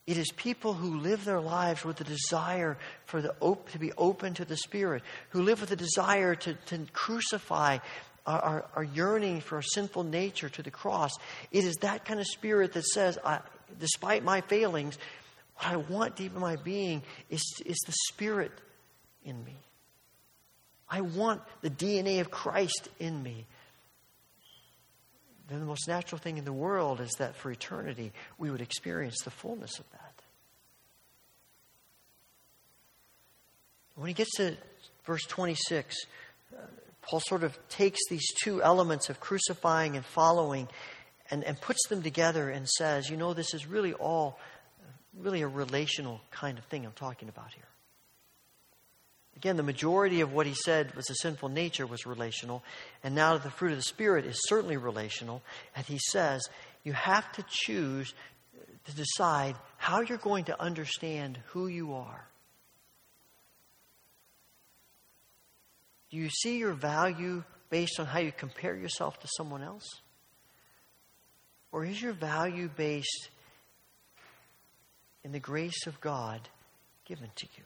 It 0.07 0.19
is 0.19 0.31
people 0.33 0.75
who 0.75 0.99
live 0.99 1.25
their 1.25 1.41
lives 1.41 1.85
with 1.85 2.01
a 2.01 2.05
desire 2.05 2.77
for 3.07 3.23
the 3.23 3.35
op- 3.41 3.71
to 3.71 3.79
be 3.79 3.93
open 3.97 4.35
to 4.35 4.45
the 4.45 4.57
Spirit, 4.57 5.03
who 5.31 5.43
live 5.43 5.61
with 5.61 5.71
a 5.71 5.77
desire 5.77 6.35
to, 6.35 6.55
to 6.55 6.87
crucify 6.93 7.79
our, 8.27 8.41
our, 8.41 8.65
our, 8.77 8.85
yearning 8.85 9.41
for 9.41 9.57
our 9.57 9.63
sinful 9.63 10.05
nature 10.05 10.49
to 10.49 10.63
the 10.63 10.71
cross. 10.71 11.13
It 11.51 11.65
is 11.65 11.77
that 11.77 12.05
kind 12.05 12.21
of 12.21 12.27
spirit 12.27 12.73
that 12.73 12.85
says, 12.85 13.19
despite 13.79 14.25
my 14.25 14.41
failings, 14.43 14.99
what 15.57 15.67
I 15.67 15.77
want 15.77 16.17
deep 16.17 16.35
in 16.35 16.41
my 16.41 16.57
being 16.57 17.03
is, 17.31 17.43
is 17.65 17.79
the 17.87 17.95
Spirit 18.09 18.53
in 19.25 19.43
me. 19.45 19.57
I 20.89 21.01
want 21.01 21.43
the 21.61 21.71
DNA 21.71 22.21
of 22.21 22.31
Christ 22.31 22.89
in 22.99 23.23
me. 23.23 23.47
Then 25.49 25.61
the 25.61 25.67
most 25.67 25.87
natural 25.87 26.19
thing 26.19 26.39
in 26.39 26.45
the 26.45 26.53
world 26.53 27.01
is 27.01 27.13
that 27.19 27.37
for 27.37 27.51
eternity 27.51 28.13
we 28.39 28.51
would 28.51 28.61
experience 28.61 29.17
the 29.25 29.31
fullness 29.31 29.79
of 29.79 29.91
that. 29.93 30.15
When 33.97 34.09
he 34.09 34.15
gets 34.15 34.35
to 34.37 34.57
verse 35.05 35.23
26, 35.25 35.95
uh, 36.53 36.61
Paul 37.03 37.21
sort 37.21 37.45
of 37.45 37.57
takes 37.69 38.01
these 38.09 38.27
two 38.43 38.63
elements 38.63 39.11
of 39.11 39.21
crucifying 39.21 39.97
and 39.97 40.05
following 40.05 40.69
and, 41.31 41.45
and 41.45 41.61
puts 41.61 41.87
them 41.89 42.03
together 42.03 42.51
and 42.51 42.69
says, 42.69 43.09
you 43.09 43.17
know, 43.17 43.35
this 43.35 43.55
is 43.55 43.67
really 43.67 43.93
all 43.93 44.39
really 45.17 45.43
a 45.43 45.49
relational 45.49 46.21
kind 46.31 46.59
of 46.59 46.65
thing 46.65 46.85
I'm 46.85 46.93
talking 46.93 47.29
about 47.29 47.53
here. 47.53 47.65
Again, 49.37 49.57
the 49.57 49.63
majority 49.63 50.21
of 50.21 50.33
what 50.33 50.47
he 50.47 50.55
said 50.55 50.95
was 50.95 51.11
a 51.11 51.15
sinful 51.17 51.49
nature 51.49 51.87
was 51.87 52.07
relational, 52.07 52.63
and 53.03 53.15
now 53.15 53.37
the 53.37 53.51
fruit 53.51 53.73
of 53.73 53.79
the 53.79 53.83
Spirit 53.83 54.25
is 54.27 54.41
certainly 54.49 54.77
relational. 54.77 55.43
And 55.77 55.85
he 55.85 55.99
says 55.99 56.49
you 56.85 56.93
have 56.93 57.31
to 57.33 57.45
choose 57.49 58.15
to 58.87 58.95
decide 58.95 59.57
how 59.77 60.01
you're 60.01 60.19
going 60.19 60.45
to 60.45 60.61
understand 60.61 61.39
who 61.47 61.67
you 61.67 61.95
are. 61.95 62.27
Do 66.11 66.19
you 66.19 66.29
see 66.29 66.59
your 66.59 66.75
value 66.75 67.43
based 67.71 67.99
on 67.99 68.07
how 68.07 68.21
you 68.21 68.31
compare 68.31 68.77
yourself 68.77 69.19
to 69.21 69.29
someone 69.37 69.63
else? 69.63 70.01
Or 71.73 71.85
is 71.85 72.01
your 72.01 72.13
value 72.13 72.71
based 72.75 73.31
in 75.25 75.33
the 75.33 75.41
grace 75.41 75.87
of 75.87 76.01
God 76.01 76.41
given 77.05 77.31
to 77.35 77.47
you? 77.59 77.65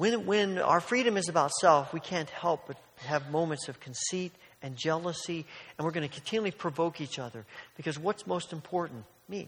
When, 0.00 0.24
when 0.24 0.56
our 0.56 0.80
freedom 0.80 1.18
is 1.18 1.28
about 1.28 1.50
self, 1.50 1.92
we 1.92 2.00
can't 2.00 2.30
help 2.30 2.68
but 2.68 2.78
have 3.04 3.30
moments 3.30 3.68
of 3.68 3.80
conceit 3.80 4.32
and 4.62 4.74
jealousy, 4.74 5.44
and 5.76 5.84
we're 5.84 5.90
going 5.90 6.08
to 6.08 6.14
continually 6.14 6.52
provoke 6.52 7.02
each 7.02 7.18
other. 7.18 7.44
Because 7.76 7.98
what's 7.98 8.26
most 8.26 8.54
important? 8.54 9.04
Me. 9.28 9.46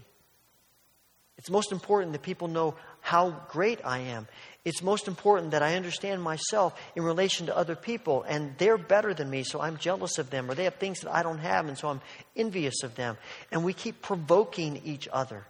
It's 1.39 1.49
most 1.49 1.73
important 1.73 2.13
that 2.13 2.21
people 2.21 2.49
know 2.49 2.75
how 3.01 3.31
great 3.49 3.81
I 3.83 4.01
am. 4.01 4.29
It's 4.63 4.83
most 4.83 5.09
important 5.09 5.53
that 5.53 5.63
I 5.63 5.75
understand 5.75 6.23
myself 6.23 6.79
in 6.95 7.03
relation 7.03 7.47
to 7.47 7.57
other 7.57 7.75
people, 7.75 8.23
and 8.25 8.53
they're 8.59 8.77
better 8.77 9.15
than 9.15 9.31
me, 9.31 9.45
so 9.45 9.59
I'm 9.59 9.79
jealous 9.79 10.19
of 10.19 10.29
them, 10.29 10.51
or 10.51 10.55
they 10.55 10.65
have 10.65 10.75
things 10.75 11.01
that 11.01 11.15
I 11.15 11.23
don't 11.23 11.39
have, 11.39 11.67
and 11.67 11.79
so 11.79 11.89
I'm 11.89 12.03
envious 12.37 12.83
of 12.83 12.95
them. 12.95 13.17
And 13.51 13.65
we 13.65 13.73
keep 13.73 14.03
provoking 14.03 14.83
each 14.85 15.09
other. 15.11 15.47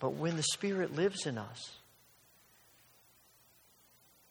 But 0.00 0.14
when 0.14 0.38
the 0.38 0.42
Spirit 0.42 0.96
lives 0.96 1.26
in 1.26 1.36
us, 1.36 1.74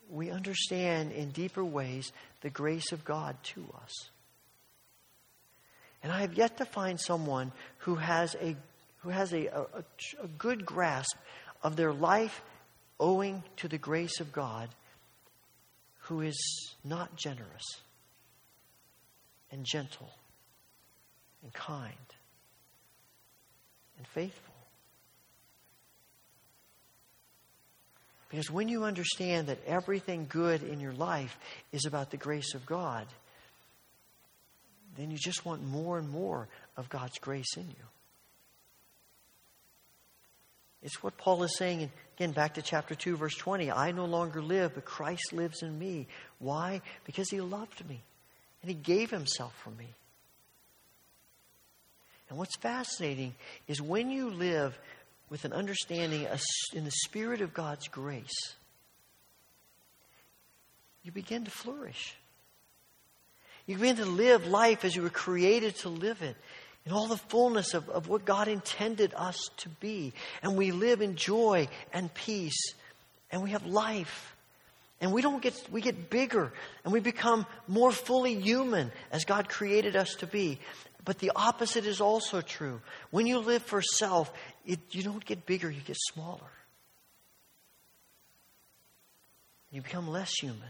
we 0.09 0.29
understand 0.29 1.11
in 1.11 1.31
deeper 1.31 1.63
ways 1.63 2.11
the 2.41 2.49
grace 2.49 2.91
of 2.91 3.03
God 3.03 3.35
to 3.55 3.65
us. 3.83 4.09
And 6.03 6.11
I 6.11 6.21
have 6.21 6.35
yet 6.35 6.57
to 6.57 6.65
find 6.65 6.99
someone 6.99 7.51
who 7.79 7.95
has 7.95 8.35
a, 8.41 8.55
who 8.99 9.09
has 9.09 9.33
a, 9.33 9.47
a, 9.47 9.83
a 10.23 10.27
good 10.37 10.65
grasp 10.65 11.17
of 11.63 11.75
their 11.75 11.93
life 11.93 12.41
owing 12.99 13.43
to 13.57 13.67
the 13.67 13.77
grace 13.77 14.19
of 14.19 14.31
God 14.31 14.69
who 16.01 16.21
is 16.21 16.75
not 16.83 17.15
generous 17.15 17.65
and 19.51 19.65
gentle 19.65 20.11
and 21.43 21.53
kind 21.53 21.93
and 23.97 24.07
faithful. 24.07 24.46
Because 28.29 28.51
when 28.51 28.67
you 28.67 28.83
understand 28.83 29.47
that 29.47 29.59
everything 29.65 30.25
good 30.27 30.61
in 30.63 30.79
your 30.79 30.93
life 30.93 31.37
is 31.71 31.85
about 31.85 32.11
the 32.11 32.17
grace 32.17 32.53
of 32.53 32.65
God, 32.65 33.07
then 34.97 35.11
you 35.11 35.17
just 35.17 35.45
want 35.45 35.63
more 35.63 35.97
and 35.97 36.09
more 36.09 36.47
of 36.75 36.89
God's 36.89 37.17
grace 37.19 37.55
in 37.55 37.67
you. 37.67 37.85
It's 40.83 41.01
what 41.01 41.17
Paul 41.17 41.43
is 41.43 41.57
saying, 41.57 41.89
again, 42.17 42.31
back 42.31 42.55
to 42.55 42.61
chapter 42.61 42.95
2, 42.95 43.17
verse 43.17 43.35
20. 43.35 43.71
I 43.71 43.91
no 43.91 44.05
longer 44.05 44.41
live, 44.41 44.75
but 44.75 44.85
Christ 44.85 45.33
lives 45.33 45.61
in 45.61 45.77
me. 45.77 46.07
Why? 46.39 46.81
Because 47.05 47.29
he 47.29 47.41
loved 47.41 47.87
me, 47.87 48.01
and 48.61 48.69
he 48.69 48.75
gave 48.75 49.09
himself 49.09 49.53
for 49.63 49.71
me. 49.71 49.87
And 52.29 52.37
what's 52.37 52.57
fascinating 52.57 53.35
is 53.67 53.81
when 53.81 54.11
you 54.11 54.29
live 54.29 54.77
with 55.29 55.45
an 55.45 55.53
understanding 55.53 56.27
in 56.73 56.85
the 56.85 56.91
Spirit 56.91 57.41
of 57.41 57.53
God's 57.53 57.87
grace, 57.87 58.55
you 61.03 61.11
begin 61.11 61.45
to 61.45 61.51
flourish. 61.51 62.15
You 63.65 63.75
begin 63.75 63.97
to 63.97 64.05
live 64.05 64.47
life 64.47 64.85
as 64.85 64.95
you 64.95 65.01
were 65.01 65.09
created 65.09 65.75
to 65.77 65.89
live 65.89 66.21
it, 66.21 66.37
in 66.85 66.93
all 66.93 67.07
the 67.07 67.17
fullness 67.17 67.73
of, 67.73 67.89
of 67.89 68.07
what 68.07 68.23
God 68.23 68.47
intended 68.47 69.13
us 69.13 69.49
to 69.57 69.69
be. 69.69 70.13
And 70.41 70.55
we 70.55 70.71
live 70.71 71.01
in 71.01 71.17
joy 71.17 71.67
and 71.91 72.13
peace, 72.13 72.73
and 73.29 73.43
we 73.43 73.49
have 73.49 73.65
life. 73.65 74.36
And 74.99 75.13
we 75.13 75.21
don't 75.21 75.41
get, 75.41 75.53
we 75.71 75.81
get 75.81 76.09
bigger 76.09 76.51
and 76.83 76.91
we 76.91 76.99
become 76.99 77.45
more 77.67 77.91
fully 77.91 78.35
human 78.39 78.91
as 79.11 79.25
God 79.25 79.47
created 79.47 79.95
us 79.95 80.15
to 80.15 80.27
be. 80.27 80.59
But 81.05 81.19
the 81.19 81.31
opposite 81.35 81.85
is 81.85 82.01
also 82.01 82.41
true. 82.41 82.81
When 83.11 83.27
you 83.27 83.39
live 83.39 83.61
for 83.61 83.81
self, 83.81 84.31
it, 84.65 84.79
you 84.91 85.03
don't 85.03 85.23
get 85.23 85.45
bigger, 85.45 85.69
you 85.69 85.81
get 85.81 85.97
smaller. 86.13 86.51
You 89.71 89.81
become 89.81 90.09
less 90.09 90.33
human. 90.39 90.69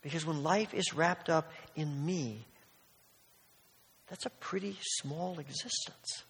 Because 0.00 0.24
when 0.24 0.42
life 0.42 0.72
is 0.74 0.94
wrapped 0.94 1.28
up 1.28 1.52
in 1.76 2.06
me, 2.06 2.46
that's 4.08 4.26
a 4.26 4.30
pretty 4.30 4.78
small 4.80 5.38
existence. 5.38 6.24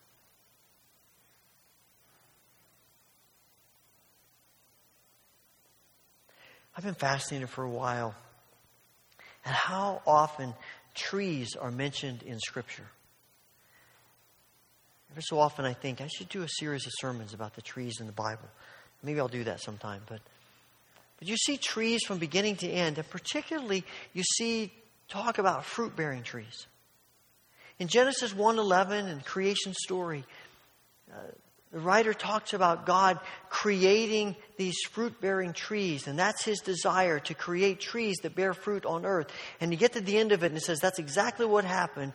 I've 6.78 6.84
been 6.84 6.94
fascinated 6.94 7.50
for 7.50 7.64
a 7.64 7.68
while 7.68 8.14
at 9.44 9.52
how 9.52 10.00
often 10.06 10.54
trees 10.94 11.56
are 11.56 11.72
mentioned 11.72 12.22
in 12.22 12.38
Scripture. 12.38 12.86
Every 15.10 15.24
so 15.24 15.40
often, 15.40 15.64
I 15.64 15.72
think 15.72 16.00
I 16.00 16.06
should 16.06 16.28
do 16.28 16.44
a 16.44 16.48
series 16.48 16.86
of 16.86 16.92
sermons 17.00 17.34
about 17.34 17.56
the 17.56 17.62
trees 17.62 17.94
in 17.98 18.06
the 18.06 18.12
Bible. 18.12 18.48
Maybe 19.02 19.18
I'll 19.18 19.26
do 19.26 19.42
that 19.42 19.60
sometime. 19.60 20.02
But, 20.08 20.20
but 21.18 21.26
you 21.26 21.36
see 21.36 21.56
trees 21.56 22.04
from 22.06 22.18
beginning 22.18 22.54
to 22.58 22.68
end, 22.68 22.98
and 22.98 23.10
particularly 23.10 23.82
you 24.12 24.22
see 24.22 24.72
talk 25.08 25.38
about 25.38 25.64
fruit 25.64 25.96
bearing 25.96 26.22
trees. 26.22 26.68
In 27.80 27.88
Genesis 27.88 28.32
1:11 28.32 29.08
and 29.08 29.24
creation 29.24 29.74
story, 29.74 30.24
uh, 31.12 31.16
the 31.72 31.80
writer 31.80 32.14
talks 32.14 32.54
about 32.54 32.86
God 32.86 33.18
creating 33.50 34.36
these 34.56 34.78
fruit 34.90 35.20
bearing 35.20 35.52
trees, 35.52 36.06
and 36.06 36.18
that's 36.18 36.42
his 36.42 36.60
desire 36.60 37.18
to 37.20 37.34
create 37.34 37.78
trees 37.78 38.16
that 38.22 38.34
bear 38.34 38.54
fruit 38.54 38.86
on 38.86 39.04
earth. 39.04 39.30
And 39.60 39.70
you 39.70 39.76
get 39.76 39.92
to 39.92 40.00
the 40.00 40.16
end 40.16 40.32
of 40.32 40.42
it, 40.42 40.46
and 40.46 40.56
it 40.56 40.62
says 40.62 40.80
that's 40.80 40.98
exactly 40.98 41.44
what 41.44 41.64
happened. 41.64 42.14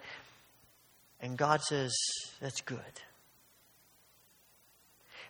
And 1.20 1.38
God 1.38 1.62
says, 1.62 1.96
That's 2.42 2.62
good. 2.62 2.80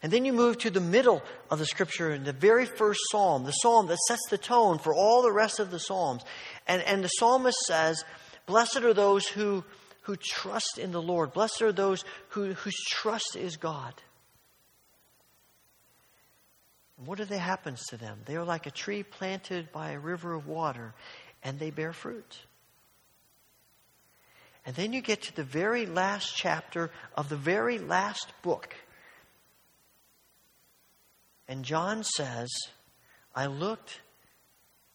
And 0.02 0.12
then 0.12 0.26
you 0.26 0.34
move 0.34 0.58
to 0.60 0.70
the 0.70 0.82
middle 0.82 1.22
of 1.50 1.60
the 1.60 1.66
scripture 1.66 2.12
in 2.12 2.26
the 2.26 2.34
very 2.34 2.66
first 2.66 3.00
psalm, 3.10 3.46
the 3.46 3.52
psalm 3.52 3.88
that 3.88 4.00
sets 4.08 4.28
the 4.30 4.38
tone 4.38 4.78
for 4.80 4.94
all 4.94 5.22
the 5.22 5.32
rest 5.32 5.62
of 5.62 5.72
the 5.72 5.80
psalms. 5.80 6.24
And, 6.68 6.82
and 6.82 7.04
the 7.04 7.10
psalmist 7.10 7.58
says, 7.68 8.04
Blessed 8.46 8.78
are 8.78 8.94
those 8.94 9.28
who, 9.28 9.64
who 10.02 10.18
trust 10.18 10.78
in 10.78 10.92
the 10.92 11.02
Lord. 11.02 11.32
Blessed 11.32 11.62
are 11.62 11.72
those 11.72 12.04
who, 12.30 12.54
whose 12.54 12.76
trust 12.90 13.38
is 13.38 13.56
God. 13.56 13.94
What 17.06 17.18
do 17.18 17.26
they 17.26 17.38
happens 17.38 17.84
to 17.88 17.98
them? 17.98 18.20
They 18.26 18.36
are 18.36 18.46
like 18.46 18.66
a 18.66 18.72
tree 18.72 19.04
planted 19.04 19.72
by 19.72 19.92
a 19.92 20.00
river 20.00 20.34
of 20.34 20.48
water, 20.48 20.94
and 21.44 21.60
they 21.60 21.70
bear 21.70 21.94
fruit. 21.94 22.38
And 24.66 24.76
then 24.76 24.94
you 24.94 25.02
get 25.02 25.24
to 25.24 25.36
the 25.36 25.44
very 25.44 25.86
last 25.86 26.36
chapter 26.36 26.90
of 27.16 27.30
the 27.30 27.36
very 27.36 27.80
last 27.80 28.32
book. 28.42 28.74
And 31.48 31.66
John 31.66 32.04
says, 32.04 32.50
I 33.36 33.48
looked, 33.48 34.00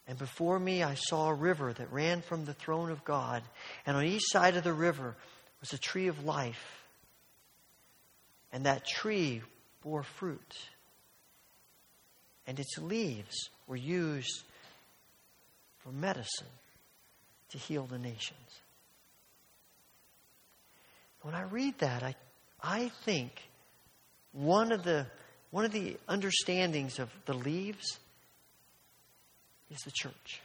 and 0.07 0.17
before 0.17 0.59
me 0.59 0.83
I 0.83 0.95
saw 0.95 1.29
a 1.29 1.35
river 1.35 1.73
that 1.73 1.93
ran 1.93 2.23
from 2.23 2.47
the 2.47 2.55
throne 2.55 2.91
of 2.91 3.05
God. 3.05 3.43
And 3.85 3.97
on 3.97 4.05
each 4.05 4.25
side 4.25 4.57
of 4.57 4.65
the 4.65 4.73
river 4.73 5.17
was 5.61 5.73
a 5.73 5.79
tree 5.79 6.07
of 6.07 6.25
life. 6.25 6.83
And 8.51 8.65
that 8.65 8.87
tree 8.87 9.43
bore 9.83 10.03
fruit 10.03 10.57
and 12.49 12.59
its 12.59 12.79
leaves 12.79 13.51
were 13.67 13.77
used 13.77 14.43
for 15.81 15.93
medicine 15.93 16.47
to 17.51 17.59
heal 17.59 17.85
the 17.85 17.99
nations. 17.99 18.63
When 21.21 21.35
I 21.35 21.43
read 21.43 21.79
that, 21.81 22.03
I, 22.03 22.15
I 22.63 22.89
think 23.05 23.33
one 24.33 24.73
of 24.73 24.83
the 24.83 25.07
one 25.51 25.65
of 25.65 25.73
the 25.73 25.97
understandings 26.07 26.99
of 26.99 27.11
the 27.25 27.33
leaves 27.33 27.99
is 29.71 29.79
the 29.79 29.91
church. 29.91 30.43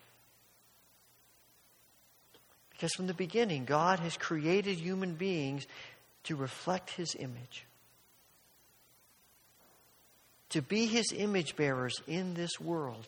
Because 2.72 2.94
from 2.94 3.08
the 3.08 3.14
beginning, 3.14 3.66
God 3.66 4.00
has 4.00 4.16
created 4.16 4.78
human 4.78 5.16
beings 5.16 5.68
to 6.24 6.38
reflect 6.38 6.92
his 6.92 7.16
image 7.20 7.66
to 10.54 10.62
be 10.62 10.86
his 10.86 11.12
image 11.16 11.56
bearers 11.56 11.96
in 12.08 12.36
this 12.36 12.60
world. 12.60 13.08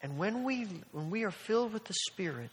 And 0.00 0.16
when 0.16 0.44
we, 0.44 0.68
when 0.92 1.10
we 1.10 1.24
are 1.24 1.32
filled 1.32 1.72
with 1.72 1.84
the 1.84 1.96
Spirit, 2.08 2.50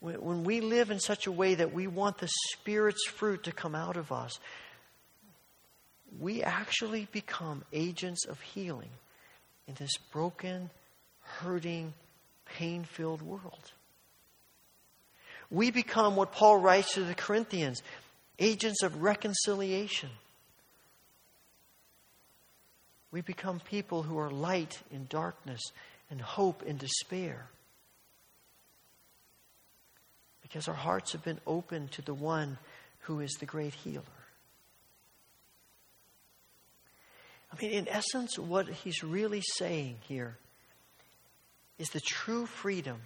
when, 0.00 0.20
when 0.20 0.44
we 0.44 0.60
live 0.60 0.90
in 0.90 1.00
such 1.00 1.26
a 1.26 1.32
way 1.32 1.54
that 1.54 1.72
we 1.72 1.86
want 1.86 2.18
the 2.18 2.28
Spirit's 2.52 3.06
fruit 3.06 3.44
to 3.44 3.52
come 3.52 3.74
out 3.74 3.96
of 3.96 4.12
us, 4.12 4.38
we 6.20 6.42
actually 6.42 7.08
become 7.10 7.64
agents 7.72 8.26
of 8.26 8.38
healing 8.40 8.90
in 9.66 9.74
this 9.78 9.96
broken, 10.12 10.68
hurting, 11.22 11.94
pain 12.44 12.84
filled 12.84 13.22
world. 13.22 13.72
We 15.50 15.70
become 15.70 16.16
what 16.16 16.32
Paul 16.32 16.58
writes 16.58 16.94
to 16.94 17.04
the 17.04 17.14
Corinthians 17.14 17.82
agents 18.38 18.82
of 18.82 19.02
reconciliation. 19.02 20.10
We 23.12 23.20
become 23.20 23.60
people 23.60 24.02
who 24.02 24.18
are 24.18 24.30
light 24.30 24.80
in 24.90 25.06
darkness 25.08 25.60
and 26.10 26.20
hope 26.20 26.62
in 26.62 26.78
despair. 26.78 27.46
Because 30.40 30.66
our 30.66 30.74
hearts 30.74 31.12
have 31.12 31.22
been 31.22 31.40
open 31.46 31.88
to 31.88 32.02
the 32.02 32.14
one 32.14 32.58
who 33.00 33.20
is 33.20 33.32
the 33.38 33.46
great 33.46 33.74
healer. 33.74 34.02
I 37.52 37.62
mean, 37.62 37.72
in 37.72 37.88
essence, 37.88 38.38
what 38.38 38.66
he's 38.68 39.04
really 39.04 39.42
saying 39.56 39.96
here 40.08 40.38
is 41.78 41.88
the 41.90 42.00
true 42.00 42.46
freedom 42.46 43.02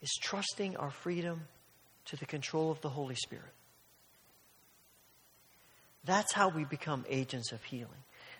is 0.00 0.10
trusting 0.20 0.76
our 0.76 0.90
freedom 0.90 1.42
to 2.06 2.16
the 2.16 2.26
control 2.26 2.70
of 2.70 2.80
the 2.80 2.88
Holy 2.88 3.14
Spirit. 3.14 3.52
That's 6.04 6.32
how 6.32 6.48
we 6.48 6.64
become 6.64 7.04
agents 7.08 7.52
of 7.52 7.62
healing. 7.64 7.90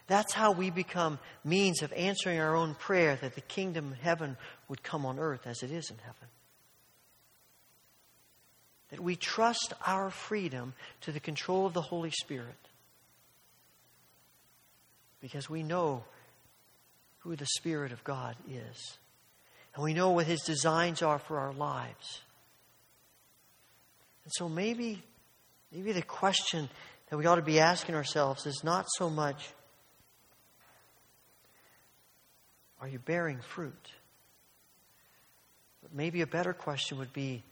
That's 0.07 0.35
how 0.35 0.53
we 0.53 0.71
become 0.71 1.19
means 1.45 1.83
of 1.83 1.93
answering 1.95 2.39
our 2.39 2.55
own 2.55 2.75
prayer 2.75 3.17
that 3.17 3.35
the 3.35 3.41
kingdom 3.41 3.93
of 3.93 3.99
heaven 3.99 4.37
would 4.69 4.83
come 4.83 5.07
on 5.07 5.19
earth 5.19 5.47
as 5.47 5.62
it 5.62 5.71
is 5.71 5.91
in 5.91 5.97
heaven. 5.99 6.29
That 8.91 9.01
we 9.01 9.17
trust 9.17 9.73
our 9.87 10.11
freedom 10.11 10.75
to 11.03 11.12
the 11.12 11.21
control 11.21 11.67
of 11.67 11.73
the 11.73 11.81
Holy 11.81 12.11
Spirit 12.11 12.55
because 15.21 15.49
we 15.49 15.62
know 15.62 16.05
who 17.21 17.35
the 17.35 17.47
Spirit 17.47 17.91
of 17.93 18.05
God 18.05 18.37
is. 18.47 18.99
And 19.75 19.83
we 19.83 19.95
know 19.95 20.11
what 20.11 20.27
His 20.27 20.43
designs 20.43 21.01
are 21.01 21.19
for 21.19 21.39
our 21.39 21.55
lives. 21.55 22.21
And 24.25 24.33
so 24.37 24.51
maybe, 24.51 25.03
maybe 25.73 25.93
the 25.93 26.03
question 26.03 26.69
that 27.09 27.17
we 27.17 27.27
ought 27.27 27.37
to 27.37 27.43
be 27.43 27.61
asking 27.61 27.95
ourselves 27.95 28.47
is 28.47 28.63
not 28.65 28.87
so 28.97 29.11
much, 29.11 29.51
are 32.81 32.89
you 32.89 32.99
bearing 32.99 33.41
fruit? 33.41 33.91
But 35.83 35.95
maybe 35.95 36.23
a 36.23 36.27
better 36.27 36.53
question 36.53 36.99
would 36.99 37.13
be, 37.13 37.43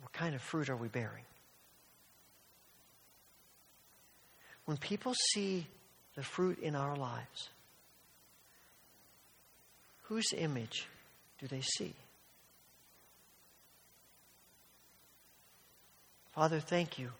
what 0.00 0.12
kind 0.12 0.34
of 0.34 0.42
fruit 0.42 0.68
are 0.68 0.76
we 0.76 0.88
bearing? 0.88 1.24
When 4.64 4.76
people 4.76 5.14
see 5.32 5.66
the 6.16 6.22
fruit 6.22 6.58
in 6.58 6.74
our 6.74 6.96
lives, 6.96 7.50
whose 10.04 10.32
image 10.36 10.86
do 11.40 11.46
they 11.46 11.60
see? 11.60 11.94
Father, 16.34 16.60
thank 16.60 16.98
you 16.98 17.10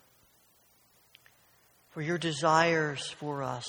for 1.97 2.03
your 2.03 2.19
desires 2.19 3.09
for 3.09 3.43
us, 3.43 3.67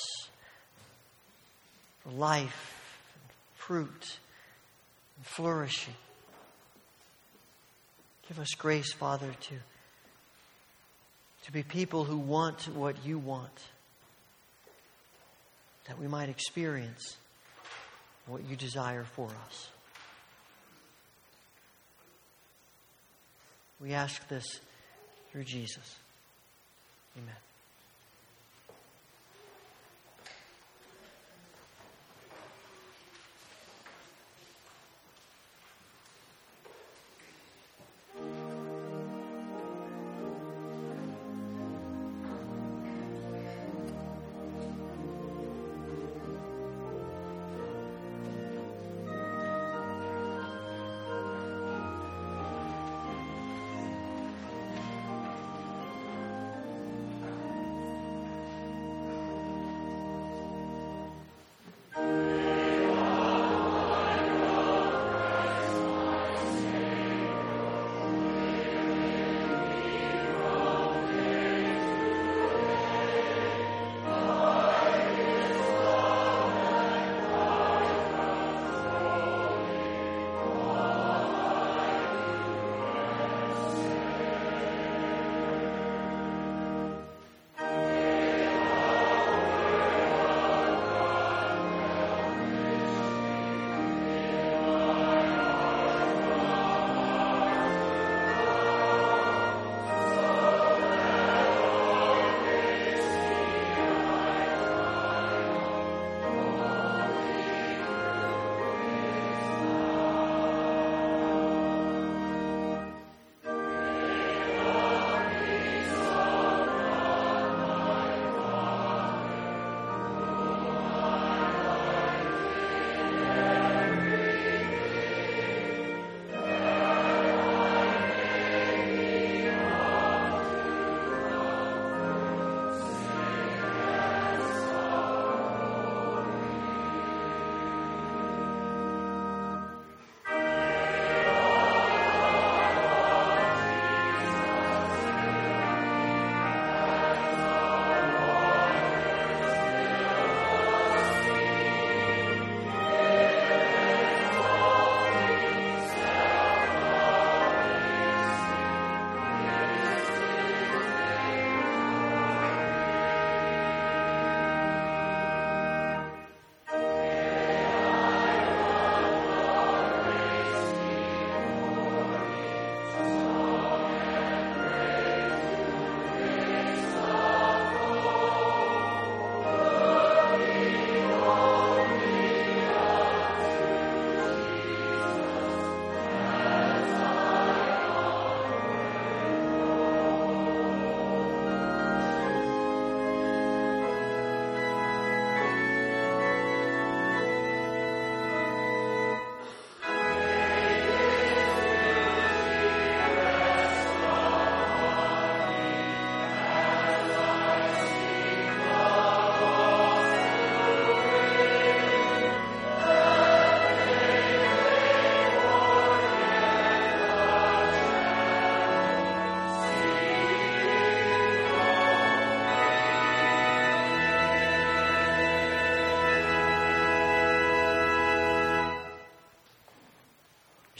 for 2.04 2.10
life, 2.10 3.08
and 3.14 3.32
fruit, 3.56 4.18
and 5.16 5.26
flourishing. 5.26 5.94
Give 8.28 8.38
us 8.38 8.50
grace, 8.58 8.92
Father, 8.92 9.30
to, 9.40 9.56
to 11.46 11.52
be 11.54 11.64
people 11.64 12.04
who 12.04 12.18
want 12.18 12.68
what 12.76 12.98
you 13.06 13.18
want, 13.18 13.62
that 15.88 15.98
we 15.98 16.10
might 16.10 16.28
experience 16.28 17.16
what 18.26 18.42
you 18.50 18.58
desire 18.58 19.06
for 19.16 19.30
us. 19.48 19.70
We 23.80 23.94
ask 23.94 24.28
this 24.28 24.60
through 25.32 25.46
Jesus. 25.46 25.96
Amen. 27.18 27.47